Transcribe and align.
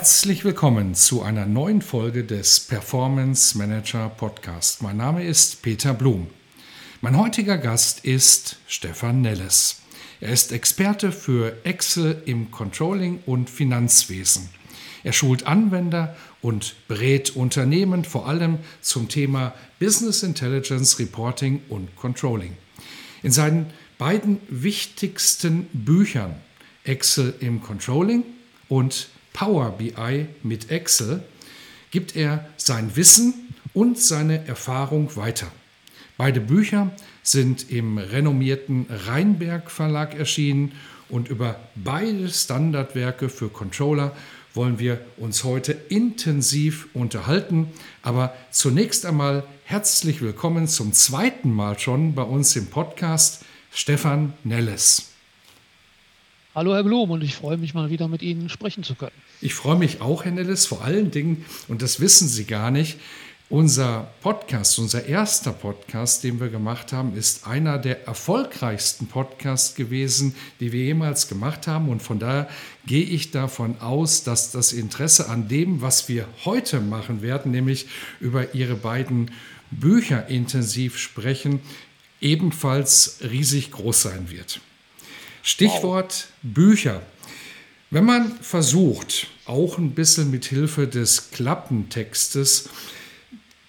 Herzlich 0.00 0.46
willkommen 0.46 0.94
zu 0.94 1.20
einer 1.20 1.44
neuen 1.44 1.82
Folge 1.82 2.24
des 2.24 2.58
Performance 2.58 3.58
Manager 3.58 4.08
Podcast. 4.08 4.82
Mein 4.82 4.96
Name 4.96 5.22
ist 5.22 5.60
Peter 5.60 5.92
Blum. 5.92 6.28
Mein 7.02 7.18
heutiger 7.18 7.58
Gast 7.58 8.02
ist 8.06 8.56
Stefan 8.66 9.20
Nelles. 9.20 9.82
Er 10.22 10.30
ist 10.30 10.52
Experte 10.52 11.12
für 11.12 11.54
Excel 11.64 12.22
im 12.24 12.50
Controlling 12.50 13.22
und 13.26 13.50
Finanzwesen. 13.50 14.48
Er 15.04 15.12
schult 15.12 15.46
Anwender 15.46 16.16
und 16.40 16.76
berät 16.88 17.36
Unternehmen 17.36 18.02
vor 18.04 18.26
allem 18.26 18.56
zum 18.80 19.10
Thema 19.10 19.52
Business 19.80 20.22
Intelligence 20.22 20.98
Reporting 20.98 21.60
und 21.68 21.94
Controlling. 21.96 22.56
In 23.22 23.32
seinen 23.32 23.66
beiden 23.98 24.40
wichtigsten 24.48 25.68
Büchern 25.74 26.36
Excel 26.84 27.34
im 27.40 27.62
Controlling 27.62 28.24
und 28.70 29.10
Power 29.32 29.70
BI 29.78 30.26
mit 30.42 30.70
Excel 30.70 31.22
gibt 31.90 32.16
er 32.16 32.48
sein 32.56 32.94
Wissen 32.96 33.54
und 33.72 33.98
seine 33.98 34.46
Erfahrung 34.46 35.14
weiter. 35.16 35.46
Beide 36.16 36.40
Bücher 36.40 36.90
sind 37.22 37.70
im 37.70 37.98
renommierten 37.98 38.86
Rheinberg 38.90 39.70
Verlag 39.70 40.14
erschienen 40.18 40.72
und 41.08 41.28
über 41.28 41.56
beide 41.74 42.28
Standardwerke 42.28 43.28
für 43.28 43.48
Controller 43.48 44.14
wollen 44.54 44.78
wir 44.78 45.00
uns 45.16 45.44
heute 45.44 45.72
intensiv 45.72 46.88
unterhalten. 46.92 47.68
Aber 48.02 48.34
zunächst 48.50 49.06
einmal 49.06 49.44
herzlich 49.64 50.22
willkommen 50.22 50.66
zum 50.68 50.92
zweiten 50.92 51.52
Mal 51.52 51.78
schon 51.78 52.14
bei 52.14 52.22
uns 52.22 52.56
im 52.56 52.66
Podcast 52.66 53.44
Stefan 53.72 54.32
Nelles. 54.44 55.09
Hallo 56.52 56.74
Herr 56.74 56.82
Blum 56.82 57.12
und 57.12 57.22
ich 57.22 57.36
freue 57.36 57.56
mich 57.58 57.74
mal 57.74 57.90
wieder 57.90 58.08
mit 58.08 58.22
Ihnen 58.22 58.48
sprechen 58.48 58.82
zu 58.82 58.96
können. 58.96 59.12
Ich 59.40 59.54
freue 59.54 59.76
mich 59.76 60.00
auch, 60.00 60.24
Herr 60.24 60.32
Nellis, 60.32 60.66
vor 60.66 60.82
allen 60.82 61.12
Dingen, 61.12 61.44
und 61.68 61.80
das 61.80 62.00
wissen 62.00 62.26
Sie 62.26 62.44
gar 62.44 62.72
nicht, 62.72 62.98
unser 63.48 64.10
Podcast, 64.20 64.76
unser 64.80 65.06
erster 65.06 65.52
Podcast, 65.52 66.24
den 66.24 66.40
wir 66.40 66.48
gemacht 66.48 66.92
haben, 66.92 67.16
ist 67.16 67.46
einer 67.46 67.78
der 67.78 68.08
erfolgreichsten 68.08 69.06
Podcasts 69.06 69.76
gewesen, 69.76 70.34
die 70.58 70.72
wir 70.72 70.82
jemals 70.82 71.28
gemacht 71.28 71.68
haben. 71.68 71.88
Und 71.88 72.02
von 72.02 72.18
daher 72.18 72.48
gehe 72.84 73.04
ich 73.04 73.30
davon 73.30 73.80
aus, 73.80 74.24
dass 74.24 74.50
das 74.50 74.72
Interesse 74.72 75.28
an 75.28 75.46
dem, 75.46 75.82
was 75.82 76.08
wir 76.08 76.26
heute 76.44 76.80
machen 76.80 77.22
werden, 77.22 77.52
nämlich 77.52 77.86
über 78.18 78.56
Ihre 78.56 78.74
beiden 78.74 79.30
Bücher 79.70 80.26
intensiv 80.26 80.98
sprechen, 80.98 81.60
ebenfalls 82.20 83.18
riesig 83.22 83.70
groß 83.70 84.02
sein 84.02 84.30
wird. 84.30 84.60
Stichwort 85.42 86.28
wow. 86.42 86.52
Bücher. 86.54 87.02
Wenn 87.90 88.04
man 88.04 88.32
versucht, 88.40 89.26
auch 89.46 89.78
ein 89.78 89.92
bisschen 89.92 90.30
mit 90.30 90.44
Hilfe 90.44 90.86
des 90.86 91.30
Klappentextes 91.30 92.68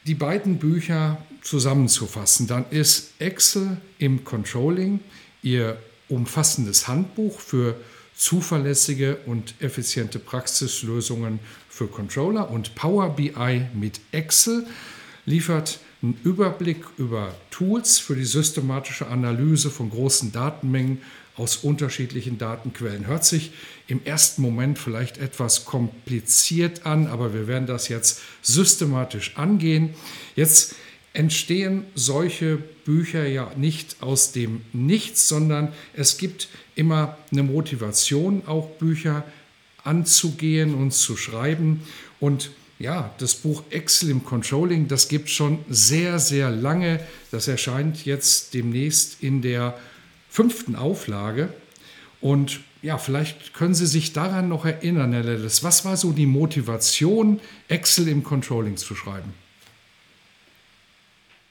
die 0.05 0.15
beiden 0.15 0.57
Bücher 0.57 1.17
zusammenzufassen, 1.41 2.47
dann 2.47 2.65
ist 2.69 3.13
Excel 3.19 3.77
im 3.97 4.23
Controlling 4.23 4.99
Ihr 5.43 5.77
umfassendes 6.07 6.87
Handbuch 6.87 7.39
für 7.39 7.75
zuverlässige 8.15 9.17
und 9.25 9.55
effiziente 9.59 10.19
Praxislösungen 10.19 11.39
für 11.67 11.87
Controller 11.87 12.51
und 12.51 12.75
Power 12.75 13.15
BI 13.15 13.65
mit 13.73 13.99
Excel 14.11 14.67
liefert 15.25 15.79
einen 16.03 16.19
Überblick 16.23 16.83
über 16.97 17.33
Tools 17.49 17.97
für 17.97 18.15
die 18.15 18.25
systematische 18.25 19.07
Analyse 19.07 19.71
von 19.71 19.89
großen 19.89 20.31
Datenmengen 20.31 21.01
aus 21.41 21.57
unterschiedlichen 21.57 22.37
Datenquellen. 22.37 23.07
Hört 23.07 23.25
sich 23.25 23.51
im 23.87 24.05
ersten 24.05 24.43
Moment 24.43 24.77
vielleicht 24.77 25.17
etwas 25.17 25.65
kompliziert 25.65 26.85
an, 26.85 27.07
aber 27.07 27.33
wir 27.33 27.47
werden 27.47 27.65
das 27.65 27.87
jetzt 27.87 28.21
systematisch 28.43 29.37
angehen. 29.37 29.95
Jetzt 30.35 30.75
entstehen 31.13 31.85
solche 31.95 32.57
Bücher 32.57 33.25
ja 33.25 33.51
nicht 33.57 34.03
aus 34.03 34.31
dem 34.31 34.61
Nichts, 34.71 35.27
sondern 35.27 35.73
es 35.95 36.19
gibt 36.19 36.47
immer 36.75 37.17
eine 37.31 37.41
Motivation, 37.41 38.43
auch 38.45 38.69
Bücher 38.77 39.25
anzugehen 39.83 40.75
und 40.75 40.91
zu 40.91 41.17
schreiben. 41.17 41.81
Und 42.19 42.51
ja, 42.77 43.15
das 43.17 43.33
Buch 43.33 43.63
Excel 43.71 44.11
im 44.11 44.23
Controlling, 44.23 44.87
das 44.87 45.07
gibt 45.07 45.31
schon 45.31 45.57
sehr, 45.67 46.19
sehr 46.19 46.51
lange. 46.51 46.99
Das 47.31 47.47
erscheint 47.47 48.05
jetzt 48.05 48.53
demnächst 48.53 49.23
in 49.23 49.41
der 49.41 49.79
fünften 50.31 50.77
Auflage. 50.77 51.53
Und 52.21 52.61
ja, 52.81 52.97
vielleicht 52.97 53.53
können 53.53 53.75
Sie 53.75 53.85
sich 53.85 54.13
daran 54.13 54.47
noch 54.47 54.65
erinnern, 54.65 55.11
Herr 55.11 55.23
Lellis. 55.23 55.63
Was 55.63 55.83
war 55.83 55.97
so 55.97 56.13
die 56.13 56.25
Motivation, 56.25 57.41
Excel 57.67 58.07
im 58.07 58.23
Controlling 58.23 58.77
zu 58.77 58.95
schreiben? 58.95 59.33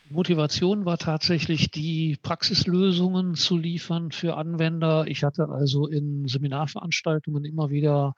Motivation 0.09 0.87
war 0.87 0.99
tatsächlich 0.99 1.71
die 1.71 2.19
Praxislösungen 2.23 3.35
zu 3.35 3.57
liefern 3.57 4.11
für 4.11 4.37
Anwender. 4.37 5.05
Ich 5.07 5.23
hatte 5.23 5.49
also 5.51 5.87
in 5.87 6.27
Seminarveranstaltungen 6.27 7.45
immer 7.45 7.71
wieder 7.71 8.15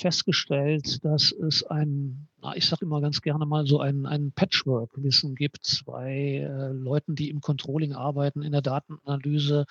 festgestellt, 0.00 1.04
dass 1.04 1.32
es 1.32 1.62
ein, 1.64 2.28
na, 2.42 2.56
ich 2.56 2.66
sage 2.66 2.84
immer 2.84 3.00
ganz 3.00 3.20
gerne 3.20 3.46
mal 3.46 3.66
so 3.66 3.80
ein, 3.80 4.06
ein 4.06 4.32
Patchwork-Wissen 4.32 5.34
gibt 5.34 5.82
bei 5.86 6.38
äh, 6.38 6.72
Leuten, 6.72 7.14
die 7.14 7.30
im 7.30 7.40
Controlling 7.40 7.92
arbeiten, 7.92 8.42
in 8.42 8.52
der 8.52 8.62
Datenanalyse. 8.62 9.66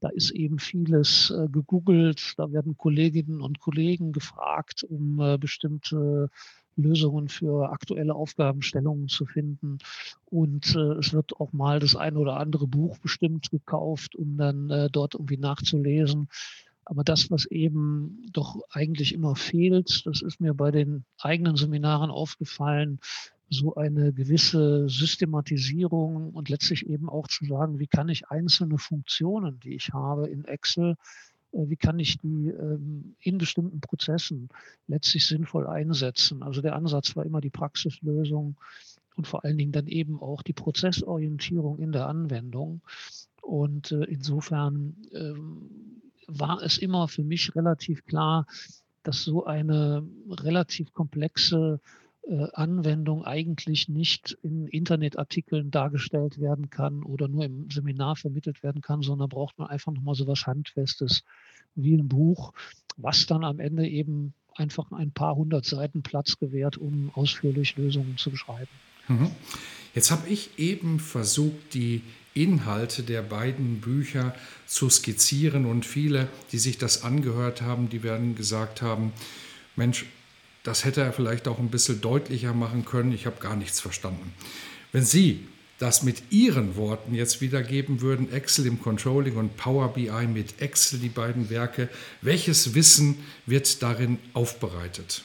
Da 0.00 0.08
ist 0.08 0.30
eben 0.30 0.58
vieles 0.58 1.30
äh, 1.30 1.48
gegoogelt, 1.48 2.34
da 2.36 2.52
werden 2.52 2.76
Kolleginnen 2.76 3.40
und 3.40 3.60
Kollegen 3.60 4.12
gefragt, 4.12 4.84
um 4.84 5.20
äh, 5.20 5.38
bestimmte 5.38 6.28
Lösungen 6.76 7.28
für 7.28 7.70
aktuelle 7.70 8.14
Aufgabenstellungen 8.14 9.08
zu 9.08 9.26
finden. 9.26 9.78
Und 10.26 10.74
äh, 10.74 10.94
es 10.94 11.12
wird 11.12 11.38
auch 11.38 11.52
mal 11.52 11.78
das 11.80 11.96
ein 11.96 12.16
oder 12.16 12.38
andere 12.38 12.66
Buch 12.66 12.98
bestimmt 12.98 13.50
gekauft, 13.50 14.16
um 14.16 14.36
dann 14.36 14.70
äh, 14.70 14.88
dort 14.90 15.14
irgendwie 15.14 15.36
nachzulesen. 15.36 16.28
Aber 16.84 17.04
das, 17.04 17.30
was 17.30 17.46
eben 17.46 18.26
doch 18.32 18.60
eigentlich 18.70 19.14
immer 19.14 19.36
fehlt, 19.36 20.04
das 20.06 20.22
ist 20.22 20.40
mir 20.40 20.54
bei 20.54 20.70
den 20.70 21.04
eigenen 21.18 21.56
Seminaren 21.56 22.10
aufgefallen, 22.10 22.98
so 23.52 23.74
eine 23.74 24.12
gewisse 24.12 24.88
Systematisierung 24.88 26.30
und 26.30 26.48
letztlich 26.48 26.86
eben 26.86 27.08
auch 27.08 27.28
zu 27.28 27.44
sagen, 27.44 27.78
wie 27.78 27.86
kann 27.86 28.08
ich 28.08 28.28
einzelne 28.28 28.78
Funktionen, 28.78 29.60
die 29.60 29.74
ich 29.74 29.92
habe 29.92 30.28
in 30.28 30.44
Excel, 30.44 30.96
äh, 31.52 31.68
wie 31.68 31.76
kann 31.76 31.98
ich 31.98 32.18
die 32.18 32.48
ähm, 32.48 33.14
in 33.20 33.38
bestimmten 33.38 33.80
Prozessen 33.80 34.48
letztlich 34.86 35.26
sinnvoll 35.26 35.66
einsetzen. 35.66 36.42
Also 36.42 36.62
der 36.62 36.74
Ansatz 36.74 37.14
war 37.14 37.24
immer 37.24 37.40
die 37.40 37.50
Praxislösung 37.50 38.56
und 39.16 39.26
vor 39.26 39.44
allen 39.44 39.58
Dingen 39.58 39.72
dann 39.72 39.86
eben 39.86 40.20
auch 40.20 40.42
die 40.42 40.54
Prozessorientierung 40.54 41.78
in 41.78 41.92
der 41.92 42.06
Anwendung. 42.08 42.80
Und 43.42 43.92
äh, 43.92 44.04
insofern 44.04 44.96
ähm, 45.12 45.91
war 46.26 46.62
es 46.62 46.78
immer 46.78 47.08
für 47.08 47.24
mich 47.24 47.54
relativ 47.54 48.04
klar, 48.04 48.46
dass 49.02 49.24
so 49.24 49.44
eine 49.44 50.06
relativ 50.28 50.92
komplexe 50.92 51.80
äh, 52.22 52.46
Anwendung 52.52 53.24
eigentlich 53.24 53.88
nicht 53.88 54.38
in 54.42 54.68
Internetartikeln 54.68 55.70
dargestellt 55.70 56.40
werden 56.40 56.70
kann 56.70 57.02
oder 57.02 57.26
nur 57.26 57.44
im 57.44 57.68
Seminar 57.70 58.16
vermittelt 58.16 58.62
werden 58.62 58.80
kann, 58.80 59.02
sondern 59.02 59.28
braucht 59.28 59.58
man 59.58 59.68
einfach 59.68 59.92
nochmal 59.92 60.14
so 60.14 60.26
was 60.26 60.46
Handfestes 60.46 61.24
wie 61.74 61.94
ein 61.94 62.08
Buch, 62.08 62.52
was 62.96 63.26
dann 63.26 63.44
am 63.44 63.58
Ende 63.58 63.88
eben 63.88 64.34
einfach 64.54 64.92
ein 64.92 65.10
paar 65.10 65.34
hundert 65.34 65.64
Seiten 65.64 66.02
Platz 66.02 66.38
gewährt, 66.38 66.76
um 66.76 67.10
ausführlich 67.14 67.76
Lösungen 67.76 68.16
zu 68.18 68.30
beschreiben. 68.30 68.70
Mhm. 69.08 69.30
Jetzt 69.94 70.10
habe 70.10 70.28
ich 70.28 70.58
eben 70.58 71.00
versucht, 71.00 71.74
die 71.74 72.02
Inhalte 72.34 73.02
der 73.02 73.22
beiden 73.22 73.80
Bücher 73.80 74.34
zu 74.66 74.88
skizzieren 74.88 75.66
und 75.66 75.84
viele, 75.84 76.28
die 76.52 76.58
sich 76.58 76.78
das 76.78 77.02
angehört 77.02 77.62
haben, 77.62 77.88
die 77.88 78.02
werden 78.02 78.34
gesagt 78.34 78.82
haben, 78.82 79.12
Mensch, 79.76 80.06
das 80.62 80.84
hätte 80.84 81.02
er 81.02 81.12
vielleicht 81.12 81.48
auch 81.48 81.58
ein 81.58 81.70
bisschen 81.70 82.00
deutlicher 82.00 82.54
machen 82.54 82.84
können, 82.84 83.12
ich 83.12 83.26
habe 83.26 83.40
gar 83.40 83.56
nichts 83.56 83.80
verstanden. 83.80 84.32
Wenn 84.92 85.04
Sie 85.04 85.46
das 85.78 86.04
mit 86.04 86.22
Ihren 86.30 86.76
Worten 86.76 87.14
jetzt 87.14 87.40
wiedergeben 87.40 88.00
würden, 88.00 88.32
Excel 88.32 88.66
im 88.66 88.80
Controlling 88.80 89.36
und 89.36 89.56
Power 89.56 89.92
BI 89.92 90.26
mit 90.28 90.60
Excel, 90.60 91.00
die 91.00 91.08
beiden 91.08 91.50
Werke, 91.50 91.88
welches 92.20 92.74
Wissen 92.74 93.16
wird 93.46 93.82
darin 93.82 94.18
aufbereitet? 94.32 95.24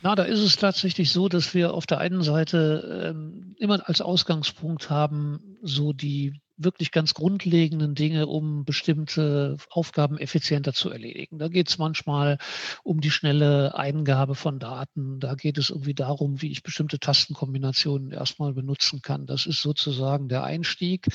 Na, 0.00 0.14
da 0.14 0.22
ist 0.22 0.38
es 0.38 0.56
tatsächlich 0.56 1.10
so, 1.10 1.28
dass 1.28 1.54
wir 1.54 1.74
auf 1.74 1.84
der 1.84 1.98
einen 1.98 2.22
Seite 2.22 3.12
ähm, 3.14 3.54
immer 3.58 3.86
als 3.88 4.00
Ausgangspunkt 4.00 4.88
haben, 4.88 5.47
so 5.62 5.92
die 5.92 6.32
wirklich 6.58 6.90
ganz 6.90 7.14
grundlegenden 7.14 7.94
Dinge, 7.94 8.26
um 8.26 8.64
bestimmte 8.64 9.56
Aufgaben 9.70 10.18
effizienter 10.18 10.72
zu 10.72 10.90
erledigen. 10.90 11.38
Da 11.38 11.48
geht 11.48 11.68
es 11.68 11.78
manchmal 11.78 12.38
um 12.82 13.00
die 13.00 13.10
schnelle 13.10 13.76
Eingabe 13.76 14.34
von 14.34 14.58
Daten. 14.58 15.20
Da 15.20 15.34
geht 15.34 15.56
es 15.56 15.70
irgendwie 15.70 15.94
darum, 15.94 16.42
wie 16.42 16.50
ich 16.50 16.62
bestimmte 16.62 16.98
Tastenkombinationen 16.98 18.10
erstmal 18.10 18.52
benutzen 18.52 19.02
kann. 19.02 19.26
Das 19.26 19.46
ist 19.46 19.62
sozusagen 19.62 20.28
der 20.28 20.42
Einstieg. 20.42 21.06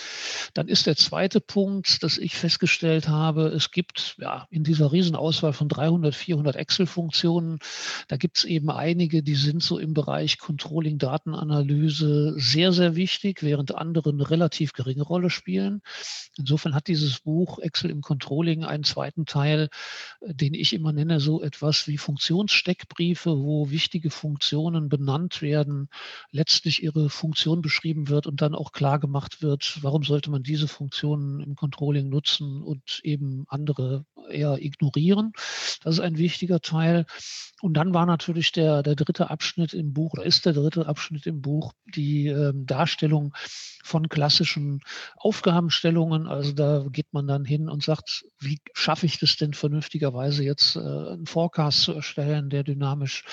Dann 0.54 0.68
ist 0.70 0.88
der 0.88 0.96
zweite 0.96 1.42
Punkt, 1.42 2.04
dass 2.04 2.18
ich 2.18 2.36
festgestellt 2.36 3.10
habe, 3.10 3.48
es 3.48 3.72
gibt 3.72 4.16
ja 4.20 4.48
in 4.50 4.64
dieser 4.64 4.92
Riesenauswahl 4.92 5.54
von 5.54 5.68
300, 5.68 6.16
400 6.16 6.56
Excel-Funktionen, 6.56 7.60
da 8.08 8.18
gibt 8.18 8.38
es 8.38 8.44
eben 8.46 8.70
einige, 8.70 9.24
die 9.24 9.36
sind 9.36 9.62
so 9.62 9.78
im 9.78 9.94
Bereich 9.94 10.38
Controlling, 10.38 10.98
Datenanalyse 10.98 12.36
sehr, 12.38 12.72
sehr 12.72 12.96
wichtig, 12.96 13.44
während 13.44 13.76
andere 13.76 14.12
eine 14.12 14.30
relativ 14.30 14.74
geringe 14.74 15.04
Rolle 15.04 15.30
spielen. 15.34 15.82
Insofern 16.38 16.74
hat 16.76 16.88
dieses 16.88 17.20
Buch 17.20 17.60
Excel 17.60 17.92
im 17.92 18.02
Controlling 18.02 18.64
einen 18.64 18.84
zweiten 18.84 19.26
Teil, 19.26 19.70
äh, 20.22 20.34
den 20.34 20.54
ich 20.54 20.74
immer 20.74 20.94
nenne, 20.94 21.20
so 21.20 21.42
etwas 21.42 21.88
wie 21.88 21.98
Funktionssteckbriefe, 21.98 23.32
wo 23.32 23.70
wichtige 23.70 24.10
Funktionen 24.10 24.90
benannt 24.90 25.42
werden, 25.42 25.90
letztlich 26.32 26.84
ihre 26.84 27.10
Funktion 27.10 27.62
beschrieben 27.62 28.10
wird 28.10 28.28
und 28.28 28.42
dann 28.42 28.56
auch 28.56 28.72
klar 28.72 29.00
gemacht 29.00 29.42
wird, 29.42 29.80
warum 29.82 30.04
sollte 30.04 30.32
man 30.32 30.44
diese 30.44 30.68
Funktionen 30.68 31.40
im 31.42 31.56
Controlling 31.56 32.10
nutzen 32.10 32.62
und 32.62 33.02
eben 33.04 33.46
andere 33.48 34.06
eher 34.30 34.58
ignorieren. 34.62 35.34
Das 35.84 35.96
ist 35.96 36.00
ein 36.00 36.18
wichtiger 36.18 36.62
Teil. 36.62 37.06
Und 37.62 37.76
dann 37.76 37.94
war 37.94 38.06
natürlich 38.06 38.52
der, 38.52 38.84
der 38.84 38.96
dritte 38.96 39.30
Abschnitt 39.30 39.74
im 39.74 39.94
Buch, 39.94 40.14
oder 40.14 40.26
ist 40.26 40.46
der 40.46 40.54
dritte 40.54 40.86
Abschnitt 40.86 41.26
im 41.26 41.42
Buch, 41.42 41.74
die 41.96 42.28
äh, 42.28 42.52
Darstellung 42.54 43.34
von 43.84 44.10
klassischen 44.10 44.82
Aufgabenstellungen. 45.24 46.28
Also 46.28 46.52
da 46.52 46.86
geht 46.92 47.14
man 47.14 47.28
dann 47.28 47.46
hin 47.46 47.70
und 47.70 47.82
sagt, 47.82 48.26
wie 48.40 48.60
schaffe 48.74 49.06
ich 49.06 49.20
das 49.20 49.38
denn 49.38 49.54
vernünftigerweise 49.54 50.44
jetzt 50.44 50.76
äh, 50.76 50.80
einen 50.80 51.26
Forecast 51.26 51.82
zu 51.84 51.94
erstellen, 51.94 52.50
der 52.50 52.64
dynamisch 52.64 53.24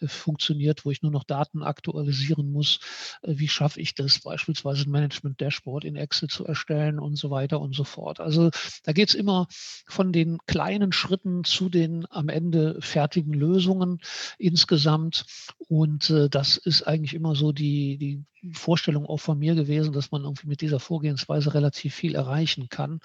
äh, 0.00 0.08
funktioniert, 0.08 0.86
wo 0.86 0.90
ich 0.90 1.02
nur 1.02 1.12
noch 1.12 1.24
Daten 1.24 1.62
aktualisieren 1.62 2.50
muss. 2.50 2.80
Äh, 3.20 3.34
wie 3.36 3.48
schaffe 3.48 3.78
ich 3.78 3.94
das 3.94 4.20
beispielsweise 4.20 4.88
ein 4.88 4.90
Management-Dashboard 4.92 5.84
in 5.84 5.96
Excel 5.96 6.30
zu 6.30 6.46
erstellen 6.46 6.98
und 6.98 7.16
so 7.16 7.30
weiter 7.30 7.60
und 7.60 7.74
so 7.74 7.84
fort. 7.84 8.20
Also 8.20 8.48
da 8.82 8.92
geht 8.92 9.10
es 9.10 9.14
immer 9.14 9.46
von 9.86 10.12
den 10.12 10.38
kleinen 10.46 10.92
Schritten 10.92 11.44
zu 11.44 11.68
den 11.68 12.06
am 12.10 12.30
Ende 12.30 12.80
fertigen 12.80 13.34
Lösungen. 13.34 14.00
Insgesamt. 14.38 15.26
Und 15.68 16.08
äh, 16.08 16.30
das 16.30 16.56
ist 16.56 16.84
eigentlich 16.84 17.12
immer 17.12 17.34
so 17.34 17.52
die, 17.52 17.98
die 17.98 18.24
Vorstellung 18.52 19.06
auch 19.06 19.18
von 19.18 19.38
mir 19.38 19.54
gewesen, 19.54 19.92
dass 19.92 20.10
man 20.10 20.24
irgendwie 20.24 20.46
mit 20.46 20.60
dieser 20.60 20.80
Vorgehensweise 20.80 21.54
relativ 21.54 21.94
viel 21.94 22.14
erreichen 22.14 22.68
kann. 22.68 23.00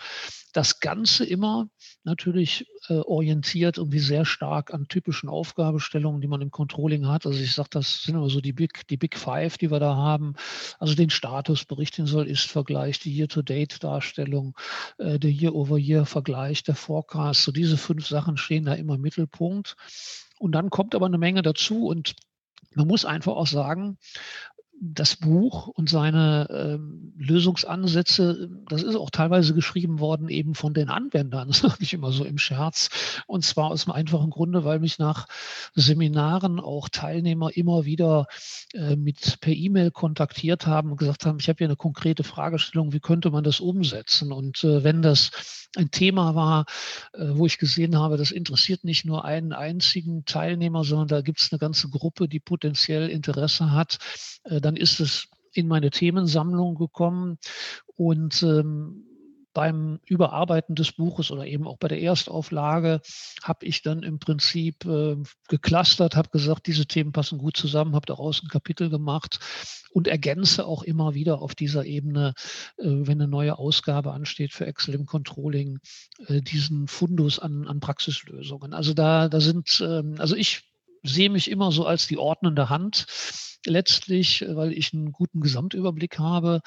Das 0.54 0.80
Ganze 0.80 1.26
immer 1.26 1.70
natürlich 2.04 2.66
äh, 2.88 2.96
orientiert 2.96 3.78
irgendwie 3.78 4.00
sehr 4.00 4.26
stark 4.26 4.74
an 4.74 4.88
typischen 4.88 5.30
Aufgabestellungen, 5.30 6.22
die 6.22 6.28
man 6.28 6.42
im 6.42 6.52
Controlling 6.52 7.08
hat. 7.08 7.26
Also 7.26 7.40
ich 7.40 7.54
sage, 7.54 7.70
das 7.72 8.04
sind 8.04 8.16
immer 8.16 8.30
so 8.30 8.42
die 8.42 8.54
Big, 8.54 8.88
die 8.88 8.98
Big 8.98 9.18
Five, 9.18 9.58
die 9.58 9.72
wir 9.72 9.80
da 9.80 9.96
haben. 9.96 10.36
Also 10.80 10.96
den 10.96 11.10
Statusbericht, 11.10 11.98
den 11.98 12.08
Soll-Ist-Vergleich, 12.08 13.00
die 13.00 13.16
Year-to-Date-Darstellung, 13.16 14.56
äh, 14.98 15.20
der 15.20 15.32
Year-over-Year-Vergleich, 15.32 16.64
der 16.64 16.76
Forecast. 16.76 17.44
So 17.44 17.52
diese 17.52 17.78
fünf 17.78 18.08
Sachen 18.08 18.38
stehen 18.38 18.66
da 18.66 18.74
immer 18.74 18.96
im 18.96 19.02
Mittelpunkt. 19.02 19.76
Und 20.40 20.54
dann 20.54 20.70
kommt 20.70 20.96
aber 20.96 21.06
eine 21.06 21.18
Menge 21.18 21.42
dazu 21.42 21.86
und 21.88 22.16
man 22.76 22.88
muss 22.88 23.06
einfach 23.06 23.34
auch 23.34 23.48
sagen, 23.48 23.98
das 24.82 25.18
Buch 25.18 25.68
und 25.68 25.90
seine 25.90 26.48
ähm, 26.50 27.14
Lösungsansätze, 27.18 28.50
das 28.70 28.82
ist 28.84 28.96
auch 28.96 29.10
teilweise 29.10 29.54
geschrieben 29.54 30.00
worden 30.00 30.30
eben 30.30 30.56
von 30.56 30.74
den 30.74 30.90
Anwendern, 30.90 31.52
sage 31.54 31.78
ich 31.82 31.94
immer 31.94 32.12
so 32.12 32.24
im 32.24 32.38
Scherz. 32.38 32.90
Und 33.28 33.44
zwar 33.44 33.72
aus 33.72 33.86
dem 33.86 33.94
einfachen 33.94 34.30
Grunde, 34.30 34.64
weil 34.64 34.80
mich 34.80 34.98
nach 34.98 35.28
Seminaren 35.76 36.60
auch 36.60 36.88
Teilnehmer 36.90 37.56
immer 37.56 37.86
wieder 37.86 38.28
äh, 38.74 38.96
mit 38.96 39.40
per 39.42 39.54
E-Mail 39.54 39.92
kontaktiert 39.92 40.66
haben 40.66 40.92
und 40.92 40.98
gesagt 40.98 41.26
haben, 41.26 41.40
ich 41.40 41.50
habe 41.50 41.58
hier 41.58 41.68
eine 41.68 41.76
konkrete 41.76 42.24
Fragestellung, 42.24 42.94
wie 42.94 43.02
könnte 43.02 43.32
man 43.32 43.44
das 43.44 43.60
umsetzen? 43.60 44.32
Und 44.32 44.64
äh, 44.64 44.84
wenn 44.84 45.02
das 45.02 45.32
ein 45.76 45.92
Thema 45.92 46.36
war, 46.36 46.66
äh, 47.14 47.26
wo 47.30 47.46
ich 47.46 47.58
gesehen 47.58 47.98
habe, 47.98 48.18
das 48.18 48.32
interessiert 48.32 48.84
nicht 48.84 49.06
nur 49.06 49.26
einen 49.26 49.54
einzigen 49.54 50.26
Teilnehmer, 50.26 50.84
sondern 50.84 51.08
da 51.08 51.22
gibt 51.22 51.42
es 51.42 51.52
eine 51.52 51.60
ganze 51.60 51.90
Gruppe, 51.90 52.28
die 52.28 52.40
potenziell 52.40 53.10
Interesse 53.10 53.72
hat. 53.72 54.00
Äh, 54.46 54.62
dann 54.70 54.76
ist 54.76 55.00
es 55.00 55.28
in 55.52 55.68
meine 55.68 55.90
Themensammlung 55.90 56.76
gekommen 56.76 57.40
und 57.96 58.44
ähm, 58.44 59.04
beim 59.52 60.00
Überarbeiten 60.06 60.76
des 60.76 60.92
Buches 60.92 61.32
oder 61.32 61.48
eben 61.48 61.66
auch 61.66 61.80
bei 61.80 61.88
der 61.88 62.00
Erstauflage 62.00 63.02
habe 63.42 63.66
ich 63.66 63.82
dann 63.82 64.04
im 64.04 64.20
Prinzip 64.20 64.86
äh, 64.86 65.18
geclustert, 65.48 66.16
habe 66.16 66.30
gesagt, 66.30 66.68
diese 66.68 66.86
Themen 66.86 67.14
passen 67.14 67.40
gut 67.40 67.58
zusammen, 67.58 67.96
habe 67.96 68.06
daraus 68.06 68.44
ein 68.44 68.48
Kapitel 68.48 68.92
gemacht 68.92 69.40
und 69.92 70.08
ergänze 70.08 70.68
auch 70.68 70.84
immer 70.84 71.16
wieder 71.16 71.42
auf 71.42 71.56
dieser 71.56 71.84
Ebene, 71.86 72.36
äh, 72.78 72.84
wenn 72.86 73.20
eine 73.20 73.28
neue 73.28 73.58
Ausgabe 73.58 74.14
ansteht 74.14 74.54
für 74.54 74.68
Excel 74.68 74.94
im 74.94 75.08
Controlling, 75.08 75.80
äh, 76.28 76.42
diesen 76.42 76.88
Fundus 76.88 77.40
an, 77.40 77.68
an 77.68 77.80
Praxislösungen. 77.80 78.76
Also 78.76 78.94
da, 78.94 79.30
da 79.30 79.42
sind, 79.42 79.82
ähm, 79.84 80.14
also 80.20 80.36
ich 80.36 80.69
sehe 81.04 81.30
mich 81.30 81.50
immer 81.50 81.72
so 81.72 81.86
als 81.86 82.08
die 82.08 82.18
ordnende 82.18 82.70
Hand 82.70 83.06
letztlich, 83.66 84.42
äh, 84.42 84.56
weil 84.56 84.74
ich 84.74 84.94
einen 84.94 85.12
guten 85.12 85.42
Gesamtüberblick 85.42 86.20
habe 86.20 86.62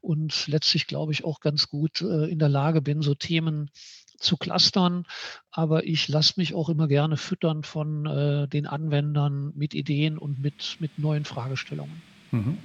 und 0.00 0.46
letztlich, 0.46 0.86
glaube 0.86 1.12
ich, 1.12 1.24
auch 1.24 1.40
ganz 1.40 1.68
gut 1.68 2.00
äh, 2.02 2.26
in 2.26 2.38
der 2.38 2.48
Lage 2.48 2.82
bin, 2.82 3.02
so 3.02 3.14
Themen 3.14 3.70
zu 4.18 4.36
clustern. 4.36 5.04
Aber 5.50 5.84
ich 5.84 6.08
lasse 6.08 6.34
mich 6.36 6.54
auch 6.54 6.68
immer 6.68 6.88
gerne 6.88 7.16
füttern 7.16 7.62
von 7.62 8.06
äh, 8.06 8.48
den 8.48 8.66
Anwendern 8.66 9.52
mit 9.54 9.74
Ideen 9.74 10.18
und 10.18 10.40
mit, 10.40 10.76
mit 10.80 10.98
neuen 10.98 11.24
Fragestellungen. 11.24 12.02
Mhm. 12.30 12.58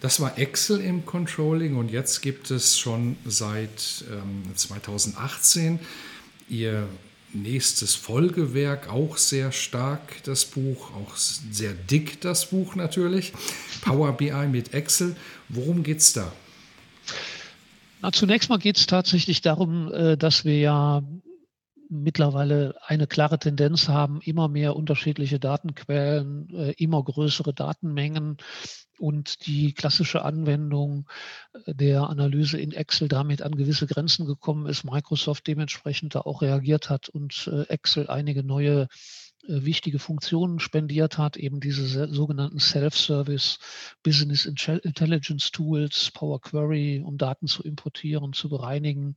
Das 0.00 0.20
war 0.20 0.36
Excel 0.38 0.80
im 0.80 1.06
Controlling 1.06 1.76
und 1.76 1.90
jetzt 1.90 2.20
gibt 2.20 2.50
es 2.50 2.78
schon 2.78 3.16
seit 3.24 4.04
ähm, 4.10 4.42
2018 4.54 5.80
Ihr 6.48 6.86
nächstes 7.34 7.94
Folgewerk, 7.94 8.88
auch 8.88 9.16
sehr 9.16 9.52
stark 9.52 10.22
das 10.24 10.44
Buch, 10.44 10.92
auch 10.94 11.16
sehr 11.16 11.72
dick 11.72 12.20
das 12.20 12.50
Buch 12.50 12.74
natürlich. 12.74 13.32
Power 13.82 14.12
BI 14.12 14.46
mit 14.50 14.72
Excel. 14.74 15.16
Worum 15.48 15.82
geht 15.82 15.98
es 15.98 16.12
da? 16.12 16.32
Na, 18.02 18.12
zunächst 18.12 18.50
mal 18.50 18.58
geht 18.58 18.76
es 18.76 18.86
tatsächlich 18.86 19.40
darum, 19.40 19.92
äh, 19.92 20.16
dass 20.16 20.44
wir 20.44 20.58
ja 20.58 21.02
mittlerweile 22.02 22.74
eine 22.86 23.06
klare 23.06 23.38
Tendenz 23.38 23.88
haben, 23.88 24.20
immer 24.22 24.48
mehr 24.48 24.76
unterschiedliche 24.76 25.38
Datenquellen, 25.38 26.48
äh, 26.50 26.70
immer 26.72 27.02
größere 27.02 27.54
Datenmengen 27.54 28.38
und 28.98 29.46
die 29.46 29.72
klassische 29.72 30.24
Anwendung 30.24 31.08
äh, 31.66 31.74
der 31.74 32.08
Analyse 32.08 32.58
in 32.58 32.72
Excel 32.72 33.08
damit 33.08 33.42
an 33.42 33.54
gewisse 33.54 33.86
Grenzen 33.86 34.26
gekommen 34.26 34.66
ist, 34.66 34.84
Microsoft 34.84 35.46
dementsprechend 35.46 36.14
da 36.14 36.20
auch 36.20 36.42
reagiert 36.42 36.90
hat 36.90 37.08
und 37.08 37.48
äh, 37.52 37.62
Excel 37.68 38.08
einige 38.08 38.42
neue 38.42 38.88
wichtige 39.46 39.98
Funktionen 39.98 40.58
spendiert 40.58 41.18
hat, 41.18 41.36
eben 41.36 41.60
diese 41.60 42.08
sogenannten 42.12 42.58
Self-Service 42.58 43.58
Business 44.02 44.46
Intelligence 44.46 45.50
Tools, 45.50 46.10
Power 46.12 46.40
Query, 46.40 47.02
um 47.04 47.18
Daten 47.18 47.46
zu 47.46 47.62
importieren, 47.62 48.32
zu 48.32 48.48
bereinigen, 48.48 49.16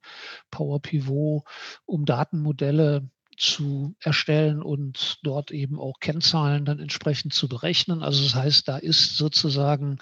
Power 0.52 0.82
Pivot, 0.82 1.44
um 1.86 2.06
Datenmodelle 2.06 3.10
zu 3.38 3.96
erstellen 4.00 4.62
und 4.62 5.20
dort 5.24 5.52
eben 5.52 5.80
auch 5.80 6.00
Kennzahlen 6.00 6.66
dann 6.66 6.80
entsprechend 6.80 7.34
zu 7.34 7.48
berechnen. 7.48 8.02
Also 8.02 8.24
das 8.24 8.36
heißt, 8.36 8.68
da 8.68 8.78
ist 8.78 9.16
sozusagen 9.16 10.00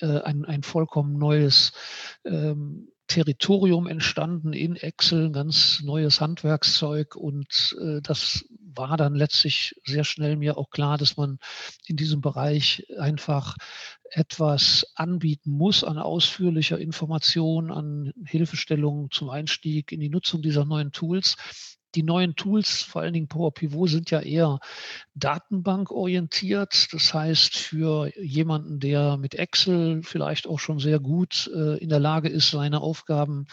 äh, 0.00 0.20
ein, 0.20 0.44
ein 0.44 0.62
vollkommen 0.62 1.18
neues 1.18 1.72
ähm, 2.24 2.88
Territorium 3.08 3.86
entstanden 3.86 4.52
in 4.52 4.76
Excel, 4.76 5.32
ganz 5.32 5.80
neues 5.82 6.20
Handwerkszeug 6.20 7.16
und 7.16 7.76
äh, 7.80 8.00
das 8.02 8.44
war 8.74 8.96
dann 8.96 9.14
letztlich 9.14 9.74
sehr 9.84 10.04
schnell 10.04 10.36
mir 10.36 10.56
auch 10.56 10.70
klar, 10.70 10.98
dass 10.98 11.16
man 11.16 11.38
in 11.86 11.96
diesem 11.96 12.20
Bereich 12.20 12.86
einfach 12.98 13.56
etwas 14.10 14.86
anbieten 14.94 15.50
muss 15.50 15.84
an 15.84 15.98
ausführlicher 15.98 16.78
Information, 16.78 17.72
an 17.72 18.12
Hilfestellungen 18.24 19.10
zum 19.10 19.30
Einstieg 19.30 19.90
in 19.90 20.00
die 20.00 20.10
Nutzung 20.10 20.42
dieser 20.42 20.64
neuen 20.64 20.92
Tools. 20.92 21.36
Die 21.94 22.02
neuen 22.02 22.36
Tools, 22.36 22.82
vor 22.82 23.02
allen 23.02 23.14
Dingen 23.14 23.28
Power 23.28 23.52
Pivot, 23.52 23.88
sind 23.88 24.10
ja 24.10 24.20
eher 24.20 24.60
datenbankorientiert. 25.14 26.88
Das 26.92 27.14
heißt, 27.14 27.56
für 27.56 28.12
jemanden, 28.20 28.78
der 28.78 29.16
mit 29.16 29.34
Excel 29.34 30.02
vielleicht 30.02 30.46
auch 30.46 30.58
schon 30.58 30.78
sehr 30.78 31.00
gut 31.00 31.50
äh, 31.54 31.78
in 31.78 31.88
der 31.88 31.98
Lage 31.98 32.28
ist, 32.28 32.50
seine 32.50 32.80
Aufgaben 32.80 33.46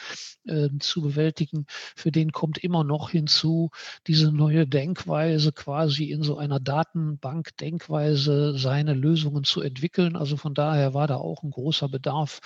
äh, 0.45 0.69
zu 0.79 1.01
bewältigen, 1.01 1.65
für 1.95 2.11
den 2.11 2.31
kommt 2.31 2.57
immer 2.57 2.83
noch 2.83 3.09
hinzu, 3.09 3.71
diese 4.07 4.31
neue 4.31 4.67
Denkweise 4.67 5.51
quasi 5.51 6.05
in 6.05 6.21
so 6.21 6.37
einer 6.37 6.59
Datenbank-Denkweise 6.59 8.57
seine 8.57 8.93
Lösungen 8.93 9.43
zu 9.43 9.61
entwickeln. 9.61 10.15
Also 10.15 10.37
von 10.37 10.53
daher 10.53 10.93
war 10.93 11.07
da 11.07 11.15
auch 11.15 11.43
ein 11.43 11.51
großer 11.51 11.89
Bedarf, 11.89 12.41